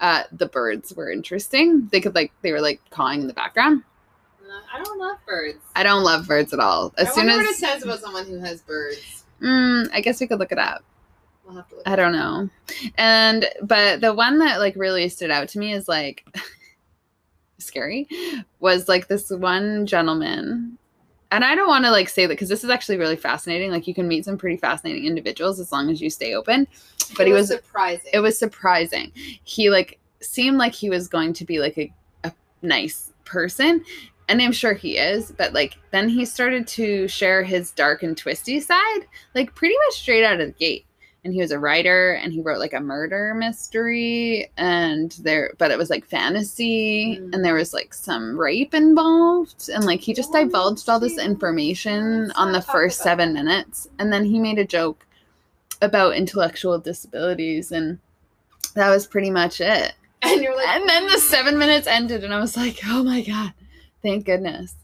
uh, 0.00 0.22
the 0.30 0.46
birds 0.46 0.94
were 0.94 1.10
interesting. 1.10 1.88
They 1.90 2.00
could 2.00 2.14
like 2.14 2.32
they 2.42 2.52
were 2.52 2.60
like 2.60 2.80
cawing 2.90 3.22
in 3.22 3.26
the 3.26 3.34
background. 3.34 3.82
I 4.72 4.82
don't 4.82 4.98
love 4.98 5.18
birds. 5.26 5.58
I 5.74 5.82
don't 5.82 6.04
love 6.04 6.26
birds 6.26 6.52
at 6.52 6.60
all. 6.60 6.94
As 6.96 7.08
I 7.08 7.12
soon 7.12 7.28
as 7.28 7.36
what 7.36 7.46
it 7.46 7.56
says 7.56 7.82
about 7.82 8.00
someone 8.00 8.26
who 8.26 8.38
has 8.38 8.62
birds. 8.62 9.24
Mm, 9.42 9.88
I 9.92 10.00
guess 10.00 10.20
we 10.20 10.26
could 10.26 10.38
look 10.38 10.52
it 10.52 10.58
up. 10.58 10.82
We'll 11.44 11.56
have 11.56 11.68
to 11.68 11.76
look. 11.76 11.88
I 11.88 11.96
don't 11.96 12.12
know. 12.12 12.48
And 12.96 13.46
but 13.62 14.00
the 14.00 14.14
one 14.14 14.38
that 14.38 14.58
like 14.58 14.74
really 14.76 15.08
stood 15.08 15.30
out 15.30 15.48
to 15.50 15.58
me 15.58 15.72
is 15.72 15.88
like 15.88 16.24
scary 17.58 18.06
was 18.60 18.88
like 18.88 19.08
this 19.08 19.30
one 19.30 19.86
gentleman. 19.86 20.78
And 21.30 21.44
I 21.44 21.54
don't 21.54 21.68
want 21.68 21.84
to 21.84 21.90
like 21.90 22.08
say 22.08 22.24
that 22.24 22.32
because 22.32 22.48
this 22.48 22.64
is 22.64 22.70
actually 22.70 22.96
really 22.96 23.16
fascinating. 23.16 23.70
Like 23.70 23.86
you 23.86 23.94
can 23.94 24.08
meet 24.08 24.24
some 24.24 24.38
pretty 24.38 24.56
fascinating 24.56 25.04
individuals 25.04 25.60
as 25.60 25.70
long 25.72 25.90
as 25.90 26.00
you 26.00 26.08
stay 26.08 26.34
open. 26.34 26.66
But 27.16 27.26
It 27.26 27.26
he 27.28 27.32
was 27.34 27.48
surprising. 27.48 28.10
it 28.14 28.20
was 28.20 28.38
surprising. 28.38 29.12
He 29.44 29.68
like 29.70 29.98
seemed 30.20 30.56
like 30.56 30.74
he 30.74 30.88
was 30.88 31.06
going 31.08 31.32
to 31.34 31.44
be 31.44 31.58
like 31.58 31.76
a, 31.76 31.92
a 32.24 32.32
nice 32.62 33.12
person. 33.24 33.84
And 34.30 34.40
I'm 34.42 34.52
sure 34.52 34.74
he 34.74 34.96
is, 34.98 35.32
but 35.32 35.52
like 35.52 35.76
then 35.90 36.08
he 36.08 36.24
started 36.24 36.66
to 36.68 37.08
share 37.08 37.42
his 37.42 37.72
dark 37.72 38.02
and 38.02 38.16
twisty 38.16 38.60
side, 38.60 39.00
like 39.34 39.54
pretty 39.54 39.74
much 39.86 40.00
straight 40.00 40.24
out 40.24 40.40
of 40.40 40.46
the 40.46 40.52
gate. 40.52 40.84
And 41.24 41.34
he 41.34 41.40
was 41.40 41.50
a 41.50 41.58
writer 41.58 42.12
and 42.12 42.32
he 42.32 42.40
wrote 42.40 42.58
like 42.60 42.72
a 42.72 42.80
murder 42.80 43.34
mystery 43.34 44.50
and 44.56 45.12
there 45.20 45.52
but 45.58 45.70
it 45.70 45.76
was 45.76 45.90
like 45.90 46.06
fantasy 46.06 47.18
Mm. 47.20 47.34
and 47.34 47.44
there 47.44 47.54
was 47.54 47.74
like 47.74 47.92
some 47.92 48.38
rape 48.38 48.72
involved 48.72 49.68
and 49.68 49.84
like 49.84 50.00
he 50.00 50.14
just 50.14 50.30
Oh, 50.32 50.44
divulged 50.44 50.88
all 50.88 51.00
this 51.00 51.18
information 51.18 52.30
on 52.32 52.52
the 52.52 52.62
first 52.62 53.00
about 53.00 53.18
7 53.18 53.34
that. 53.34 53.44
minutes 53.44 53.88
and 53.98 54.12
then 54.12 54.24
he 54.24 54.38
made 54.38 54.58
a 54.58 54.64
joke 54.64 55.04
about 55.82 56.14
intellectual 56.14 56.78
disabilities 56.78 57.72
and 57.72 57.98
that 58.74 58.88
was 58.88 59.06
pretty 59.06 59.30
much 59.30 59.60
it 59.60 59.94
and 60.22 60.40
you're 60.42 60.56
like, 60.56 60.68
and 60.68 60.88
then 60.88 61.06
the 61.08 61.18
seven 61.18 61.58
minutes 61.58 61.86
ended 61.86 62.24
and 62.24 62.32
i 62.32 62.40
was 62.40 62.56
like 62.56 62.78
oh 62.86 63.02
my 63.02 63.22
god 63.22 63.52
thank 64.02 64.24
goodness 64.24 64.76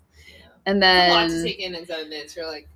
and 0.67 0.83
It's 0.83 0.85
a 0.85 1.15
lot 1.15 1.29
to 1.29 1.33
then 1.35 1.45
take 1.45 1.61
in 1.61 1.75
in 1.75 1.87
seven 1.87 2.09
minutes. 2.09 2.35
You're 2.37 2.47
like, 2.47 2.67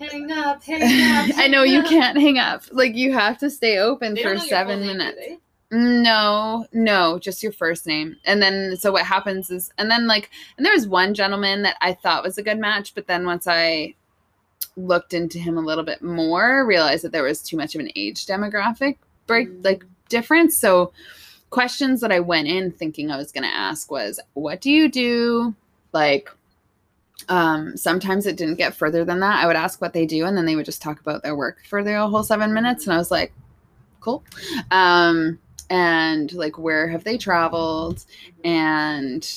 hang 0.00 0.32
up, 0.32 0.62
hang 0.64 0.82
up. 1.30 1.38
i 1.38 1.46
know 1.46 1.62
you 1.62 1.82
can't 1.82 2.18
hang 2.18 2.38
up 2.38 2.62
like 2.72 2.94
you 2.96 3.12
have 3.12 3.38
to 3.38 3.50
stay 3.50 3.78
open 3.78 4.14
They 4.14 4.22
for 4.22 4.30
don't 4.30 4.38
know 4.38 4.42
your 4.44 4.48
seven 4.48 4.80
name, 4.80 4.96
minutes 4.98 5.18
they? 5.18 5.38
no 5.72 6.66
no 6.72 7.18
just 7.20 7.42
your 7.42 7.52
first 7.52 7.86
name 7.86 8.16
and 8.24 8.42
then 8.42 8.76
so 8.76 8.90
what 8.90 9.06
happens 9.06 9.50
is 9.50 9.70
and 9.78 9.88
then 9.90 10.06
like 10.08 10.30
and 10.56 10.66
there 10.66 10.72
was 10.72 10.88
one 10.88 11.14
gentleman 11.14 11.62
that 11.62 11.76
i 11.80 11.92
thought 11.92 12.24
was 12.24 12.38
a 12.38 12.42
good 12.42 12.58
match 12.58 12.94
but 12.94 13.06
then 13.06 13.24
once 13.24 13.46
i 13.46 13.94
looked 14.76 15.14
into 15.14 15.38
him 15.38 15.56
a 15.56 15.60
little 15.60 15.84
bit 15.84 16.02
more 16.02 16.66
realized 16.66 17.04
that 17.04 17.12
there 17.12 17.22
was 17.22 17.42
too 17.42 17.56
much 17.56 17.74
of 17.74 17.80
an 17.80 17.90
age 17.94 18.26
demographic 18.26 18.96
break 19.26 19.48
Mm. 19.48 19.64
like 19.64 19.84
difference 20.08 20.56
so 20.56 20.92
questions 21.50 22.00
that 22.00 22.10
i 22.10 22.18
went 22.18 22.48
in 22.48 22.72
thinking 22.72 23.10
i 23.10 23.16
was 23.16 23.30
going 23.30 23.44
to 23.44 23.54
ask 23.54 23.90
was 23.90 24.18
what 24.34 24.60
do 24.60 24.70
you 24.70 24.88
do 24.90 25.54
like 25.92 26.30
um 27.28 27.76
sometimes 27.76 28.26
it 28.26 28.36
didn't 28.36 28.56
get 28.56 28.74
further 28.74 29.04
than 29.04 29.20
that. 29.20 29.42
I 29.42 29.46
would 29.46 29.56
ask 29.56 29.80
what 29.80 29.92
they 29.92 30.06
do 30.06 30.24
and 30.24 30.36
then 30.36 30.46
they 30.46 30.56
would 30.56 30.64
just 30.64 30.82
talk 30.82 31.00
about 31.00 31.22
their 31.22 31.36
work 31.36 31.58
for 31.68 31.82
the 31.82 32.06
whole 32.06 32.22
seven 32.22 32.52
minutes 32.52 32.86
and 32.86 32.94
i 32.94 32.98
was 32.98 33.10
like 33.10 33.32
cool. 34.00 34.24
Um 34.70 35.38
and 35.68 36.32
like 36.32 36.58
where 36.58 36.88
have 36.88 37.04
they 37.04 37.18
traveled? 37.18 38.04
And 38.44 39.28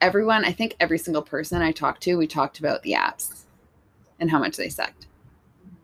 everyone 0.00 0.44
i 0.44 0.52
think 0.52 0.76
every 0.78 0.96
single 0.96 1.22
person 1.22 1.60
i 1.60 1.72
talked 1.72 2.00
to 2.04 2.14
we 2.14 2.24
talked 2.24 2.60
about 2.60 2.84
the 2.84 2.92
apps 2.92 3.42
and 4.20 4.30
how 4.30 4.38
much 4.38 4.56
they 4.56 4.68
sucked 4.68 5.08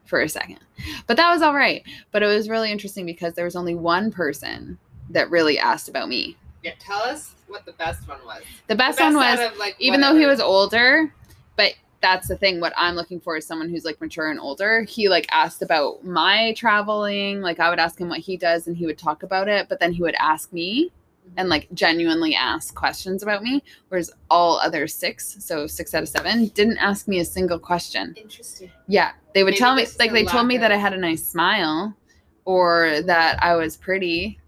for 0.05 0.21
a 0.21 0.29
second. 0.29 0.61
But 1.07 1.17
that 1.17 1.33
was 1.33 1.43
all 1.43 1.55
right. 1.55 1.83
But 2.13 2.23
it 2.23 2.27
was 2.27 2.49
really 2.49 2.71
interesting 2.71 3.07
because 3.07 3.35
there 3.35 3.45
was 3.45 3.57
only 3.57 3.75
one 3.75 4.11
person 4.11 4.79
that 5.11 5.31
really 5.31 5.59
asked 5.59 5.89
about 5.89 6.09
me 6.09 6.37
Yeah, 6.65 6.73
tell 6.79 6.99
us 6.99 7.35
what 7.47 7.65
the 7.67 7.73
best 7.73 8.09
one 8.09 8.19
was. 8.25 8.43
the 8.67 8.75
best, 8.75 8.99
The 8.99 9.05
one 9.05 9.15
was 9.17 9.39
of, 9.39 9.57
like, 9.59 9.77
even 9.79 10.01
though 10.01 10.17
he 10.17 10.27
was 10.27 10.41
older 10.41 11.13
but 11.57 11.75
that's 12.01 12.29
the 12.29 12.37
thing 12.37 12.61
what 12.61 12.73
i'm 12.77 12.95
looking 12.95 13.21
for 13.21 13.37
is 13.37 13.47
someone 13.47 13.69
who's 13.69 13.85
like 13.85 14.01
mature 14.01 14.31
and 14.31 14.41
older 14.41 14.83
he 14.83 15.09
like 15.09 15.27
asked 15.31 15.63
about 15.63 16.05
my 16.05 16.53
traveling 16.55 17.41
like 17.41 17.61
i 17.61 17.71
would 17.71 17.79
ask 17.79 17.99
him 17.99 18.09
what 18.09 18.21
he 18.21 18.37
does 18.37 18.67
and 18.67 18.77
he 18.77 18.87
would 18.87 18.99
talk 18.99 19.23
about 19.23 19.49
it 19.49 19.69
but 19.69 19.81
then 19.81 19.93
he 19.93 20.03
would 20.03 20.15
ask 20.19 20.53
me 20.53 20.91
mm-hmm. 21.27 21.39
and 21.39 21.49
like 21.49 21.67
genuinely 21.73 22.35
ask 22.35 22.75
questions 22.75 23.23
about 23.23 23.43
me 23.43 23.63
whereas 23.89 24.13
all 24.31 24.59
other 24.59 24.87
six 24.87 25.37
so 25.41 25.67
six 25.67 25.95
out 25.95 26.03
of 26.03 26.09
seven 26.09 26.47
didn't 26.49 26.79
ask 26.79 27.09
me 27.09 27.21
a 27.21 27.25
single 27.25 27.59
question 27.59 28.15
Interesting. 28.17 28.71
yeah 28.87 29.13
they 29.35 29.43
would 29.43 29.53
Maybe 29.53 29.61
tell 29.61 29.75
me 29.75 29.87
like 29.99 30.13
they 30.13 30.25
told 30.25 30.47
me 30.47 30.59
that 30.59 30.71
i 30.71 30.77
had 30.77 30.93
a 30.93 30.99
nice 30.99 31.27
smile 31.27 31.97
or 32.45 33.01
that 33.07 33.43
i 33.43 33.55
was 33.55 33.77
pretty 33.77 34.39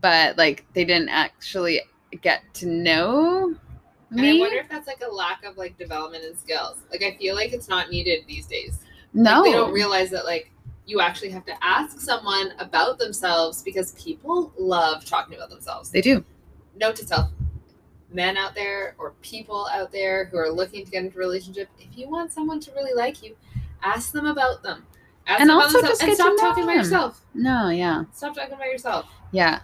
but 0.00 0.36
like 0.38 0.64
they 0.74 0.84
didn't 0.84 1.08
actually 1.08 1.80
get 2.22 2.42
to 2.54 2.66
know 2.66 3.54
And 4.10 4.20
I 4.20 4.38
wonder 4.38 4.58
if 4.58 4.68
that's 4.68 4.86
like 4.86 5.02
a 5.06 5.12
lack 5.12 5.44
of 5.44 5.56
like 5.56 5.76
development 5.78 6.24
and 6.24 6.38
skills. 6.38 6.78
Like 6.90 7.02
I 7.02 7.16
feel 7.16 7.34
like 7.34 7.52
it's 7.52 7.68
not 7.68 7.90
needed 7.90 8.24
these 8.26 8.46
days. 8.46 8.80
no 9.12 9.40
Like, 9.40 9.44
they 9.44 9.52
don't 9.52 9.72
realize 9.72 10.10
that 10.10 10.24
like 10.24 10.50
you 10.86 11.00
actually 11.00 11.30
have 11.30 11.44
to 11.46 11.52
ask 11.64 11.98
someone 12.00 12.52
about 12.60 12.98
themselves 12.98 13.62
because 13.62 13.92
people 13.92 14.52
love 14.56 15.04
talking 15.04 15.34
about 15.36 15.50
themselves. 15.50 15.90
they 15.90 16.00
do 16.00 16.24
Note 16.78 16.94
to 16.96 17.06
self, 17.06 17.30
men 18.12 18.36
out 18.36 18.54
there 18.54 18.94
or 18.98 19.12
people 19.22 19.66
out 19.72 19.90
there 19.90 20.26
who 20.26 20.36
are 20.36 20.50
looking 20.50 20.84
to 20.84 20.90
get 20.90 21.02
into 21.04 21.16
a 21.16 21.20
relationship, 21.20 21.68
if 21.80 21.96
you 21.98 22.08
want 22.08 22.30
someone 22.32 22.60
to 22.60 22.70
really 22.72 22.92
like 22.94 23.22
you, 23.22 23.34
ask 23.82 24.12
them 24.12 24.26
about 24.26 24.62
them. 24.62 24.86
Ask 25.26 25.40
And 25.40 25.48
them 25.50 25.56
also 25.56 25.78
about 25.78 25.88
just 25.88 26.02
and 26.02 26.14
stop 26.14 26.36
talking 26.38 26.64
about 26.64 26.74
them. 26.74 26.84
yourself. 26.84 27.20
no 27.34 27.70
yeah 27.70 28.04
Stop 28.12 28.34
talking 28.36 28.52
about 28.54 28.66
yourself. 28.68 29.06
yeah 29.32 29.60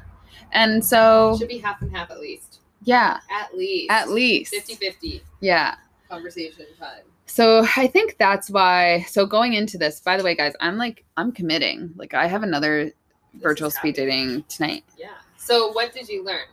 and 0.53 0.85
so 0.85 1.37
Should 1.39 1.49
be 1.49 1.59
half 1.59 1.81
and 1.83 1.95
half 1.95 2.11
at 2.11 2.21
least. 2.21 2.61
yeah 2.85 3.19
At 3.31 3.57
least. 3.57 3.91
at 3.91 4.11
least 4.11 4.55
50 4.55 4.75
50. 4.75 5.23
yeah 5.41 5.77
conversation 6.09 6.67
time. 6.79 7.03
So 7.27 7.67
I 7.79 7.87
think 7.87 8.17
that's 8.19 8.51
why. 8.51 9.07
So 9.09 9.25
going 9.25 9.55
into 9.55 9.79
this, 9.79 10.01
by 10.01 10.19
the 10.19 10.23
way, 10.25 10.35
guys, 10.35 10.53
I'm 10.61 10.77
like 10.77 11.05
I'm 11.17 11.33
committing. 11.33 11.93
Like 11.97 12.13
I 12.13 12.27
have 12.27 12.43
another 12.43 12.85
This 12.87 12.95
virtual 13.43 13.71
speed 13.71 13.95
dating 13.95 14.45
tonight. 14.51 14.85
Yeah. 14.99 15.09
So 15.39 15.73
what 15.73 15.95
did 15.95 16.09
you 16.09 16.23
learn 16.23 16.45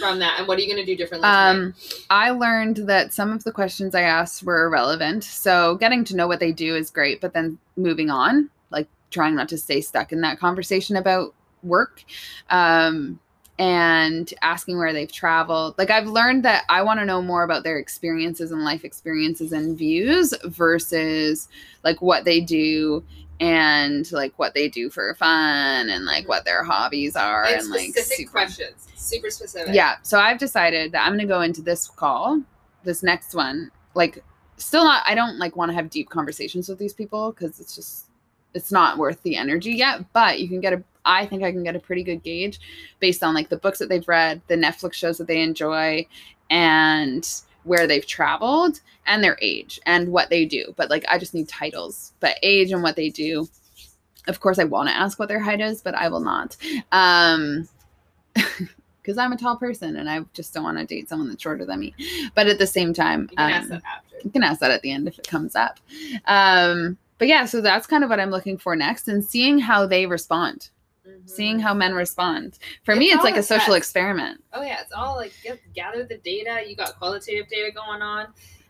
from 0.00 0.18
that, 0.18 0.38
and 0.40 0.48
what 0.48 0.58
are 0.58 0.60
you 0.62 0.66
going 0.66 0.84
to 0.84 0.92
do 0.92 0.96
differently? 0.96 1.26
tonight? 1.28 1.50
Um, 1.50 1.74
I 2.10 2.30
learned 2.30 2.78
that 2.88 3.14
some 3.14 3.30
of 3.30 3.44
the 3.44 3.52
questions 3.52 3.94
I 3.94 4.02
asked 4.02 4.42
were 4.42 4.66
irrelevant. 4.66 5.22
So 5.22 5.76
getting 5.76 6.02
to 6.06 6.16
know 6.16 6.26
what 6.26 6.40
they 6.40 6.50
do 6.52 6.74
is 6.74 6.90
great, 6.90 7.20
but 7.20 7.32
then 7.32 7.56
moving 7.76 8.10
on, 8.10 8.50
like 8.70 8.88
trying 9.12 9.36
not 9.36 9.48
to 9.50 9.58
stay 9.58 9.80
stuck 9.80 10.10
in 10.12 10.20
that 10.22 10.40
conversation 10.40 10.96
about 10.96 11.32
work. 11.62 12.04
Um, 12.50 13.20
and 13.58 14.32
asking 14.40 14.78
where 14.78 14.92
they've 14.92 15.10
traveled. 15.10 15.76
Like 15.78 15.90
I've 15.90 16.06
learned 16.06 16.44
that 16.44 16.64
I 16.68 16.82
want 16.82 17.00
to 17.00 17.04
know 17.04 17.20
more 17.20 17.42
about 17.42 17.64
their 17.64 17.78
experiences 17.78 18.52
and 18.52 18.62
life 18.62 18.84
experiences 18.84 19.50
and 19.50 19.76
views 19.76 20.32
versus 20.44 21.48
like 21.82 22.00
what 22.00 22.24
they 22.24 22.40
do 22.40 23.02
and 23.40 24.10
like 24.12 24.36
what 24.38 24.54
they 24.54 24.68
do 24.68 24.90
for 24.90 25.14
fun 25.14 25.88
and 25.88 26.04
like 26.04 26.28
what 26.28 26.44
their 26.44 26.62
hobbies 26.62 27.16
are 27.16 27.44
and 27.44 27.60
and 27.60 27.70
like 27.70 27.90
specific 27.90 28.16
super- 28.16 28.30
questions, 28.30 28.88
super 28.94 29.30
specific. 29.30 29.74
yeah. 29.74 29.96
So 30.02 30.18
I've 30.20 30.38
decided 30.38 30.92
that 30.92 31.04
I'm 31.04 31.14
going 31.16 31.26
to 31.26 31.26
go 31.26 31.40
into 31.40 31.62
this 31.62 31.88
call, 31.88 32.40
this 32.84 33.02
next 33.02 33.34
one, 33.34 33.72
like 33.94 34.22
still 34.56 34.84
not, 34.84 35.02
I 35.06 35.16
don't 35.16 35.38
like 35.38 35.56
want 35.56 35.70
to 35.70 35.74
have 35.74 35.90
deep 35.90 36.10
conversations 36.10 36.68
with 36.68 36.78
these 36.78 36.94
people 36.94 37.32
because 37.32 37.58
it's 37.58 37.74
just, 37.74 38.06
it's 38.54 38.72
not 38.72 38.98
worth 38.98 39.22
the 39.22 39.36
energy 39.36 39.72
yet. 39.72 40.12
But 40.12 40.38
you 40.38 40.48
can 40.48 40.60
get 40.60 40.72
a, 40.72 40.82
I 41.08 41.26
think 41.26 41.42
I 41.42 41.50
can 41.50 41.64
get 41.64 41.74
a 41.74 41.80
pretty 41.80 42.04
good 42.04 42.22
gauge 42.22 42.60
based 43.00 43.24
on 43.24 43.34
like 43.34 43.48
the 43.48 43.56
books 43.56 43.80
that 43.80 43.88
they've 43.88 44.06
read, 44.06 44.40
the 44.46 44.54
Netflix 44.56 44.94
shows 44.94 45.18
that 45.18 45.26
they 45.26 45.40
enjoy, 45.42 46.06
and 46.50 47.28
where 47.64 47.86
they've 47.86 48.06
traveled 48.06 48.80
and 49.06 49.24
their 49.24 49.36
age 49.42 49.80
and 49.86 50.08
what 50.12 50.30
they 50.30 50.44
do. 50.44 50.72
But 50.76 50.90
like, 50.90 51.04
I 51.08 51.18
just 51.18 51.34
need 51.34 51.48
titles, 51.48 52.12
but 52.20 52.36
age 52.42 52.70
and 52.70 52.82
what 52.82 52.94
they 52.96 53.08
do. 53.08 53.48
Of 54.28 54.40
course, 54.40 54.58
I 54.58 54.64
want 54.64 54.88
to 54.90 54.94
ask 54.94 55.18
what 55.18 55.28
their 55.28 55.40
height 55.40 55.60
is, 55.60 55.80
but 55.82 55.94
I 55.94 56.08
will 56.08 56.20
not. 56.20 56.56
Um, 56.92 57.68
because 59.02 59.16
I'm 59.16 59.32
a 59.32 59.38
tall 59.38 59.56
person 59.56 59.96
and 59.96 60.08
I 60.10 60.20
just 60.34 60.52
don't 60.52 60.64
want 60.64 60.76
to 60.78 60.84
date 60.84 61.08
someone 61.08 61.28
that's 61.30 61.42
shorter 61.42 61.64
than 61.64 61.80
me. 61.80 61.94
But 62.34 62.46
at 62.46 62.58
the 62.58 62.66
same 62.66 62.92
time, 62.92 63.22
You 63.30 63.36
can 63.38 63.46
um, 63.46 63.52
ask 63.52 63.68
that 63.70 63.82
after. 63.96 64.16
you 64.22 64.30
can 64.30 64.42
ask 64.42 64.60
that 64.60 64.70
at 64.70 64.82
the 64.82 64.90
end 64.92 65.08
if 65.08 65.18
it 65.18 65.26
comes 65.26 65.56
up. 65.56 65.80
Um, 66.26 66.98
but 67.16 67.26
yeah, 67.26 67.46
so 67.46 67.62
that's 67.62 67.86
kind 67.86 68.04
of 68.04 68.10
what 68.10 68.20
I'm 68.20 68.30
looking 68.30 68.58
for 68.58 68.76
next 68.76 69.08
and 69.08 69.24
seeing 69.24 69.58
how 69.58 69.86
they 69.86 70.04
respond, 70.04 70.68
Mhm. 71.08 71.28
seeing 71.28 71.58
how 71.58 71.74
men 71.74 71.94
respond. 71.94 72.58
For 72.84 72.92
It's 72.92 72.98
me, 72.98 73.06
it's 73.06 73.24
like 73.24 73.36
a 73.36 73.42
social 73.42 73.74
experiment. 73.74 74.42
Oh 74.52 74.62
yeah, 74.62 74.80
it's 74.80 74.92
all 74.92 75.16
like 75.16 75.32
gather 75.74 76.04
the 76.04 76.18
data. 76.18 76.62
You 76.66 76.76
got 76.76 76.98
qualitative 76.98 77.48
data 77.48 77.70
going 77.72 78.02
on, 78.02 78.26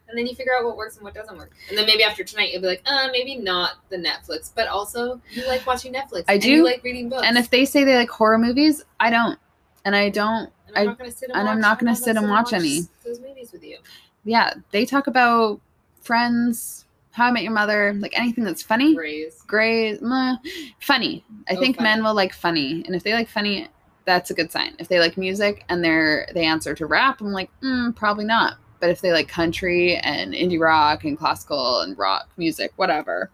and 0.08 0.16
then 0.18 0.26
you 0.26 0.34
figure 0.34 0.52
out 0.58 0.64
what 0.64 0.76
works 0.76 0.96
and 0.96 1.04
what 1.04 1.14
doesn't 1.14 1.36
work. 1.36 1.52
And 1.68 1.76
then 1.76 1.86
maybe 1.86 2.02
after 2.02 2.24
tonight, 2.24 2.50
you'll 2.52 2.62
be 2.62 2.68
like, 2.68 2.82
uh, 2.86 3.08
maybe 3.12 3.36
not 3.36 3.72
the 3.90 3.96
Netflix, 3.96 4.50
but 4.54 4.68
also 4.68 5.20
you 5.30 5.46
like 5.46 5.66
watching 5.66 5.92
Netflix. 5.92 6.24
I 6.28 6.38
do. 6.38 6.50
You 6.50 6.64
like 6.64 6.82
reading 6.82 7.08
books. 7.08 7.26
And 7.26 7.36
if 7.38 7.50
they 7.50 7.64
say 7.64 7.84
they 7.84 7.96
like 7.96 8.10
horror 8.10 8.38
movies, 8.38 8.84
I 9.00 9.10
don't. 9.10 9.38
And 9.84 9.94
I 9.96 10.08
don't, 10.10 10.50
and 10.66 10.76
I'm 10.76 10.82
I- 10.82 10.84
not 10.84 10.98
gonna 10.98 11.10
sit 11.10 11.30
and, 11.30 11.38
and 11.38 11.48
I'm 11.48 11.60
not 11.60 11.78
gonna 11.78 11.92
not 11.92 11.98
sit 11.98 12.16
and 12.16 12.28
watch 12.28 12.52
any. 12.52 12.80
those 13.04 13.20
movies 13.20 13.52
with 13.52 13.64
you. 13.64 13.78
yeah, 14.24 14.52
they 14.70 14.84
talk 14.84 15.06
about 15.06 15.60
friends, 16.02 16.84
how 17.18 17.26
I 17.26 17.30
met 17.32 17.42
your 17.42 17.52
mother, 17.52 17.92
like 17.98 18.16
anything 18.18 18.44
that's 18.44 18.62
funny. 18.62 18.94
Grays. 18.94 19.42
gray, 19.46 19.98
meh, 20.00 20.36
funny. 20.80 21.24
I 21.50 21.54
Oh, 21.54 21.60
think 21.60 21.76
funny. 21.76 21.88
men 21.88 22.04
will 22.04 22.14
like 22.14 22.32
funny, 22.32 22.82
and 22.86 22.94
if 22.94 23.02
they 23.02 23.12
like 23.12 23.28
funny, 23.28 23.68
that's 24.04 24.30
a 24.30 24.34
good 24.34 24.50
sign. 24.52 24.74
If 24.78 24.88
they 24.88 25.00
like 25.00 25.18
music 25.18 25.64
and 25.68 25.82
they're 25.84 26.26
they 26.32 26.44
answer 26.44 26.74
to 26.74 26.86
rap, 26.86 27.20
I'm 27.20 27.32
like, 27.32 27.50
mm, 27.62 27.94
probably 27.96 28.24
not. 28.24 28.54
But 28.80 28.90
if 28.90 29.00
they 29.00 29.12
like 29.12 29.28
country 29.28 29.96
and 29.96 30.32
indie 30.32 30.60
rock 30.60 31.04
and 31.04 31.18
classical 31.18 31.80
and 31.80 31.98
rock 31.98 32.28
music, 32.36 32.72
whatever, 32.76 33.30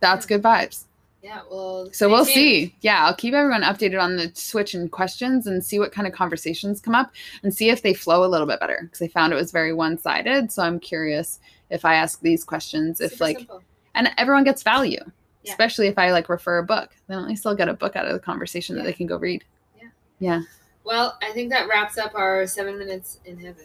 that's 0.00 0.24
good 0.26 0.42
vibes. 0.42 0.84
Yeah. 1.24 1.40
Well. 1.50 1.88
So 1.92 2.10
we'll 2.10 2.26
tuned. 2.26 2.34
see. 2.34 2.76
Yeah, 2.82 3.06
I'll 3.06 3.14
keep 3.14 3.32
everyone 3.32 3.62
updated 3.62 3.98
on 3.98 4.16
the 4.16 4.30
switch 4.34 4.74
and 4.74 4.92
questions 4.92 5.46
and 5.46 5.64
see 5.64 5.78
what 5.78 5.90
kind 5.90 6.06
of 6.06 6.12
conversations 6.12 6.82
come 6.82 6.94
up 6.94 7.12
and 7.42 7.54
see 7.54 7.70
if 7.70 7.80
they 7.80 7.94
flow 7.94 8.24
a 8.24 8.28
little 8.28 8.46
bit 8.46 8.60
better 8.60 8.80
because 8.82 9.00
I 9.00 9.08
found 9.08 9.32
it 9.32 9.36
was 9.36 9.50
very 9.50 9.72
one 9.72 9.96
sided. 9.96 10.52
So 10.52 10.62
I'm 10.62 10.78
curious 10.78 11.40
if 11.70 11.86
I 11.86 11.94
ask 11.94 12.20
these 12.20 12.44
questions, 12.44 13.00
if 13.00 13.12
Super 13.12 13.24
like 13.24 13.38
simple. 13.38 13.62
and 13.94 14.10
everyone 14.18 14.44
gets 14.44 14.62
value 14.62 15.00
Yeah. 15.42 15.52
especially 15.52 15.86
if 15.88 15.98
i 15.98 16.12
like 16.12 16.28
refer 16.28 16.58
a 16.58 16.62
book 16.62 16.90
then 17.08 17.18
at 17.18 17.26
least 17.26 17.42
they'll 17.42 17.54
get 17.56 17.68
a 17.68 17.74
book 17.74 17.96
out 17.96 18.06
of 18.06 18.12
the 18.12 18.18
conversation 18.20 18.76
that 18.76 18.84
they 18.84 18.92
can 18.92 19.06
go 19.06 19.16
read 19.16 19.44
Yeah. 19.80 19.88
Yeah. 20.18 20.40
Well, 20.84 21.16
I 21.22 21.32
think 21.32 21.50
that 21.52 21.68
wraps 21.68 21.96
up 21.96 22.14
our 22.14 22.46
seven 22.46 22.78
minutes 22.78 23.20
in 23.24 23.38
heaven. 23.38 23.64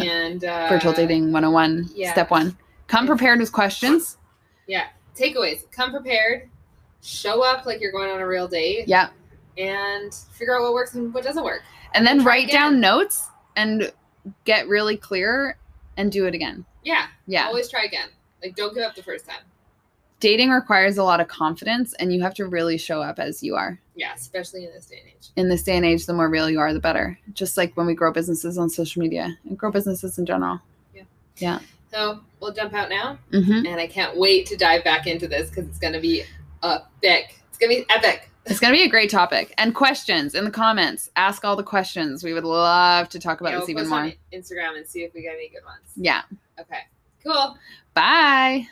And 0.00 0.42
uh, 0.54 0.68
virtual 0.70 0.94
dating 0.94 1.24
101 1.30 1.90
yeah. 1.94 2.12
step 2.12 2.30
one 2.30 2.56
come 2.86 3.06
prepared 3.06 3.38
with 3.38 3.52
questions 3.52 4.16
Yeah. 4.66 4.86
Takeaways: 5.14 5.70
Come 5.70 5.92
prepared. 5.92 6.50
Show 7.06 7.42
up 7.44 7.66
like 7.66 7.80
you're 7.80 7.92
going 7.92 8.10
on 8.10 8.20
a 8.20 8.26
real 8.26 8.48
date. 8.48 8.88
yeah 8.88 9.10
and 9.58 10.12
figure 10.32 10.54
out 10.56 10.62
what 10.62 10.74
works 10.74 10.94
and 10.94 11.14
what 11.14 11.24
doesn't 11.24 11.44
work. 11.44 11.62
and 11.94 12.06
then 12.06 12.22
write 12.24 12.50
down 12.50 12.78
notes 12.80 13.28
and 13.56 13.90
get 14.44 14.68
really 14.68 14.96
clear 14.98 15.56
and 15.96 16.12
do 16.12 16.26
it 16.26 16.34
again 16.34 16.64
Yeah, 16.82 17.06
yeah 17.26 17.46
Always 17.46 17.68
try 17.70 17.84
again. 17.84 18.08
Like 18.42 18.54
don't 18.56 18.74
give 18.74 18.82
up 18.82 18.94
the 18.94 19.02
first 19.02 19.24
time. 19.26 19.40
dating 20.20 20.50
requires 20.50 20.98
a 20.98 21.04
lot 21.04 21.20
of 21.20 21.28
confidence 21.28 21.94
and 21.94 22.12
you 22.12 22.20
have 22.22 22.34
to 22.34 22.44
really 22.46 22.76
show 22.76 23.00
up 23.00 23.18
as 23.18 23.42
you 23.42 23.54
are 23.54 23.78
Yeah, 23.94 24.12
especially 24.14 24.64
in 24.66 24.72
this 24.72 24.86
day 24.86 24.98
and 25.00 25.08
age. 25.08 25.28
in 25.36 25.48
this 25.48 25.62
day 25.62 25.76
and 25.76 25.86
age 25.86 26.04
the 26.06 26.12
more 26.12 26.28
real 26.28 26.50
you 26.50 26.58
are 26.60 26.74
the 26.74 26.80
better 26.80 27.18
just 27.32 27.56
like 27.56 27.74
when 27.76 27.86
we 27.86 27.94
grow 27.94 28.12
businesses 28.12 28.58
on 28.58 28.68
social 28.68 29.00
media 29.00 29.38
and 29.48 29.56
grow 29.56 29.70
businesses 29.70 30.18
in 30.18 30.26
general 30.26 30.60
Yeah. 30.94 31.04
Yeah. 31.38 31.60
So 31.92 32.20
we'll 32.40 32.52
jump 32.52 32.74
out 32.74 32.90
now, 32.90 33.18
hmm 33.30 33.64
and 33.64 33.80
I 33.80 33.86
can't 33.86 34.18
wait 34.18 34.44
to 34.46 34.56
dive 34.56 34.84
back 34.84 35.06
into 35.06 35.26
this 35.28 35.48
because 35.48 35.66
it's 35.66 35.78
gonna 35.78 36.00
be 36.00 36.24
Uh, 36.66 36.78
epic. 37.02 37.40
It's 37.48 37.58
gonna 37.58 37.68
be 37.74 37.86
epic. 37.90 38.30
It's 38.48 38.60
to 38.60 38.70
be 38.70 38.84
a 38.84 38.88
great 38.88 39.10
topic. 39.10 39.52
And 39.58 39.74
questions 39.74 40.34
in 40.34 40.44
the 40.44 40.50
comments. 40.50 41.10
Ask 41.16 41.44
all 41.44 41.56
the 41.56 41.64
questions. 41.64 42.22
We 42.22 42.32
would 42.32 42.44
love 42.44 43.08
to 43.08 43.18
talk 43.18 43.40
about 43.40 43.52
Yeah, 43.52 43.58
this 43.60 43.68
we'll 43.68 43.78
even 43.78 43.88
more. 43.88 44.12
Instagram 44.32 44.76
and 44.76 44.86
see 44.86 45.02
if 45.02 45.12
we 45.14 45.22
get 45.22 45.34
any 45.34 45.48
good 45.48 45.64
ones. 45.64 45.86
Yeah. 45.96 46.22
Okay. 46.60 46.80
Cool. 47.24 47.56
Bye. 47.94 48.68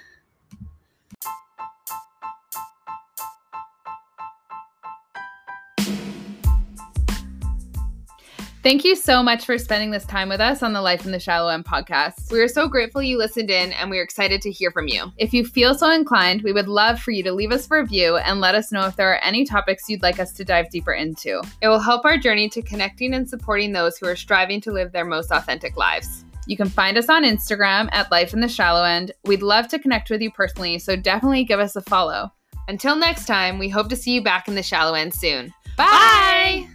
Thank 8.64 8.83
you 8.83 8.96
so 8.96 9.22
much 9.22 9.44
for 9.44 9.59
spending 9.59 9.90
this 9.90 10.07
time 10.07 10.31
with 10.31 10.40
us 10.40 10.62
on 10.62 10.72
the 10.72 10.81
Life 10.81 11.05
in 11.05 11.12
the 11.12 11.20
Shallow 11.20 11.50
End 11.50 11.66
podcast. 11.66 12.33
We 12.33 12.40
are 12.40 12.48
so 12.48 12.66
grateful 12.66 13.03
you 13.03 13.18
listened 13.18 13.50
in 13.50 13.72
and 13.72 13.90
we 13.90 13.98
are 13.98 14.03
excited 14.03 14.40
to 14.40 14.50
hear 14.50 14.70
from 14.70 14.88
you. 14.88 15.12
If 15.18 15.35
you 15.35 15.44
feel 15.44 15.74
so 15.74 15.90
inclined, 15.90 16.40
we 16.40 16.55
would 16.55 16.66
love 16.66 16.98
for 16.98 17.11
you 17.11 17.22
to 17.24 17.33
leave 17.33 17.53
us 17.53 17.70
a 17.70 17.74
review 17.74 18.16
and 18.16 18.40
let 18.40 18.55
us 18.55 18.72
know 18.72 18.87
if 18.87 18.96
there 18.96 19.12
are 19.12 19.22
any 19.22 19.44
topics 19.44 19.90
you'd 19.90 20.00
like 20.00 20.18
us 20.18 20.33
to 20.33 20.46
dive 20.46 20.70
deeper 20.70 20.94
into. 20.94 21.42
It 21.61 21.68
will 21.68 21.79
help 21.79 22.07
our 22.07 22.16
journey 22.16 22.48
to 22.48 22.62
connecting 22.62 23.12
and 23.12 23.29
supporting 23.29 23.72
those 23.72 23.98
who 23.98 24.07
are 24.07 24.16
striving 24.16 24.62
to 24.62 24.72
live 24.72 24.92
their 24.92 25.05
most 25.05 25.31
authentic 25.31 25.77
lives. 25.77 26.24
You 26.46 26.57
can 26.57 26.70
find 26.70 26.96
us 26.96 27.11
on 27.11 27.22
Instagram 27.22 27.90
at 27.92 28.11
Life 28.11 28.33
in 28.33 28.40
the 28.40 28.48
Shallow 28.48 28.85
End. 28.85 29.12
We'd 29.27 29.42
love 29.42 29.68
to 29.68 29.79
connect 29.79 30.09
with 30.09 30.22
you 30.22 30.31
personally, 30.31 30.79
so 30.79 30.96
definitely 30.96 31.44
give 31.44 31.61
us 31.61 31.77
a 31.77 31.83
follow. 31.83 32.33
Until 32.66 32.96
next 32.96 33.27
time, 33.27 33.59
we 33.59 33.68
hope 33.68 33.90
to 33.90 33.96
see 33.96 34.14
you 34.14 34.22
back 34.22 34.48
in 34.48 34.55
the 34.55 34.62
shallow 34.62 34.94
end 34.94 35.12
soon. 35.12 35.53
Bye! 35.77 36.66